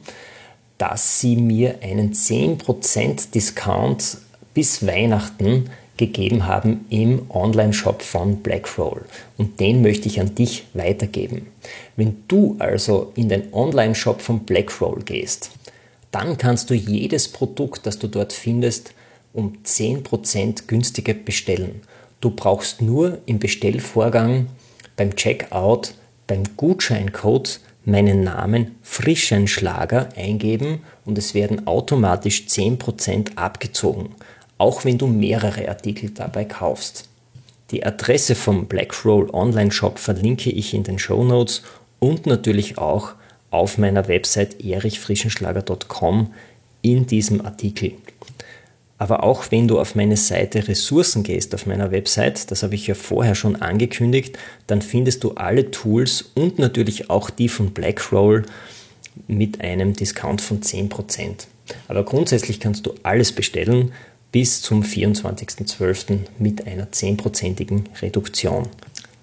dass 0.78 1.22
sie 1.22 1.36
mir 1.36 1.80
einen 1.82 2.14
10% 2.14 3.32
Discount 3.32 4.18
bis 4.54 4.86
Weihnachten 4.86 5.70
gegeben 5.98 6.46
haben 6.46 6.86
im 6.90 7.30
Online-Shop 7.30 8.02
von 8.02 8.38
BlackRoll. 8.38 9.06
Und 9.38 9.60
den 9.60 9.82
möchte 9.82 10.08
ich 10.08 10.20
an 10.20 10.36
dich 10.36 10.66
weitergeben. 10.74 11.48
Wenn 11.96 12.24
du 12.28 12.58
also 12.60 13.14
in 13.16 13.30
den 13.30 13.54
Online-Shop 13.54 14.22
von 14.22 14.42
BlackRoll 14.42 15.02
gehst, 15.04 15.52
dann 16.12 16.38
kannst 16.38 16.70
du 16.70 16.74
jedes 16.74 17.30
Produkt, 17.30 17.86
das 17.86 18.00
du 18.00 18.08
dort 18.08 18.34
findest, 18.34 18.94
um 19.34 19.58
10% 19.66 20.68
günstiger 20.68 21.14
bestellen. 21.14 21.82
Du 22.26 22.32
brauchst 22.32 22.82
nur 22.82 23.20
im 23.28 23.38
Bestellvorgang 23.38 24.48
beim 24.96 25.16
Checkout 25.16 25.94
beim 26.26 26.58
Gutscheincode 26.58 27.60
meinen 27.84 28.24
Namen 28.24 28.78
Frischenschlager 28.82 30.10
eingeben 30.16 30.80
und 31.06 31.20
es 31.20 31.36
werden 31.36 31.68
automatisch 31.68 32.46
10% 32.48 33.36
abgezogen, 33.36 34.16
auch 34.58 34.86
wenn 34.86 34.98
du 34.98 35.06
mehrere 35.06 35.70
Artikel 35.70 36.10
dabei 36.10 36.46
kaufst. 36.46 37.10
Die 37.70 37.86
Adresse 37.86 38.34
vom 38.34 38.66
Blackroll 38.66 39.30
Online 39.32 39.72
Shop 39.72 40.00
verlinke 40.00 40.50
ich 40.50 40.74
in 40.74 40.82
den 40.82 40.98
Show 40.98 41.24
Notes 41.24 41.62
und 42.00 42.26
natürlich 42.26 42.80
auch 42.80 43.14
auf 43.52 43.78
meiner 43.78 44.08
Website 44.08 44.66
erichfrischenschlager.com 44.66 46.34
in 46.82 47.06
diesem 47.06 47.46
Artikel. 47.46 47.92
Aber 48.98 49.24
auch 49.24 49.52
wenn 49.52 49.68
du 49.68 49.80
auf 49.80 49.96
meine 49.96 50.16
Seite 50.16 50.68
Ressourcen 50.68 51.24
gehst, 51.24 51.54
auf 51.54 51.66
meiner 51.66 51.92
Website, 51.92 52.50
das 52.50 52.64
habe 52.64 52.76
ich 52.76 52.88
ja 52.88 52.96
vorher 52.96 53.36
schon 53.36 53.58
angekündigt, 53.58 54.38
dann 54.68 54.82
findest 54.82 55.24
du 55.24 55.32
alle 55.32 55.70
Tools 55.72 56.32
und 56.34 56.60
natürlich 56.60 57.10
auch 57.10 57.30
die 57.30 57.50
von 57.50 57.72
Blackroll 57.72 58.46
mit 59.28 59.62
einem 59.62 59.94
Discount 59.94 60.42
von 60.42 60.62
10%. 60.62 61.48
Aber 61.88 62.04
grundsätzlich 62.04 62.60
kannst 62.60 62.86
du 62.86 62.94
alles 63.04 63.32
bestellen 63.32 63.92
bis 64.32 64.62
zum 64.62 64.84
24.12. 64.84 66.20
mit 66.40 66.68
einer 66.68 66.88
10%igen 66.88 67.90
Reduktion. 68.02 68.68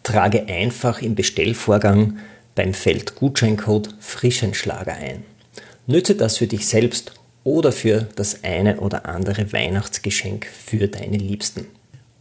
Trage 0.03 0.49
einfach 0.49 1.01
im 1.01 1.15
Bestellvorgang 1.15 2.19
beim 2.55 2.75
Feld 2.75 3.15
Gutscheincode 3.15 3.95
Frischenschlager 4.01 4.95
ein. 4.95 5.25
Nütze 5.87 6.15
das 6.15 6.39
für 6.39 6.47
dich 6.47 6.67
selbst 6.67 7.13
oder 7.45 7.73
für 7.73 8.09
das 8.17 8.45
eine 8.45 8.81
oder 8.81 9.07
andere 9.07 9.53
Weihnachtsgeschenk 9.53 10.47
für 10.47 10.89
deine 10.89 11.17
Liebsten. 11.17 11.67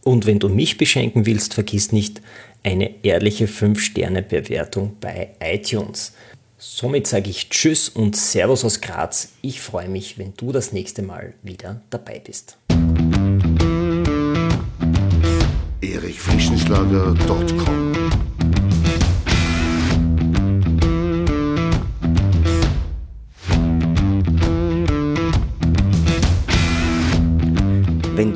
Und 0.04 0.26
wenn 0.26 0.38
du 0.38 0.48
mich 0.48 0.78
beschenken 0.78 1.26
willst, 1.26 1.54
vergiss 1.54 1.92
nicht 1.92 2.20
eine 2.62 3.04
ehrliche 3.04 3.46
5-Sterne-Bewertung 3.46 4.96
bei 5.00 5.30
iTunes. 5.40 6.12
Somit 6.58 7.06
sage 7.06 7.30
ich 7.30 7.50
Tschüss 7.50 7.88
und 7.88 8.16
Servus 8.16 8.64
aus 8.64 8.80
Graz. 8.80 9.32
Ich 9.42 9.60
freue 9.60 9.88
mich, 9.88 10.18
wenn 10.18 10.32
du 10.36 10.52
das 10.52 10.72
nächste 10.72 11.02
Mal 11.02 11.34
wieder 11.42 11.80
dabei 11.90 12.20
bist. 12.24 12.56
erichfrischenschlager.com 15.82 17.91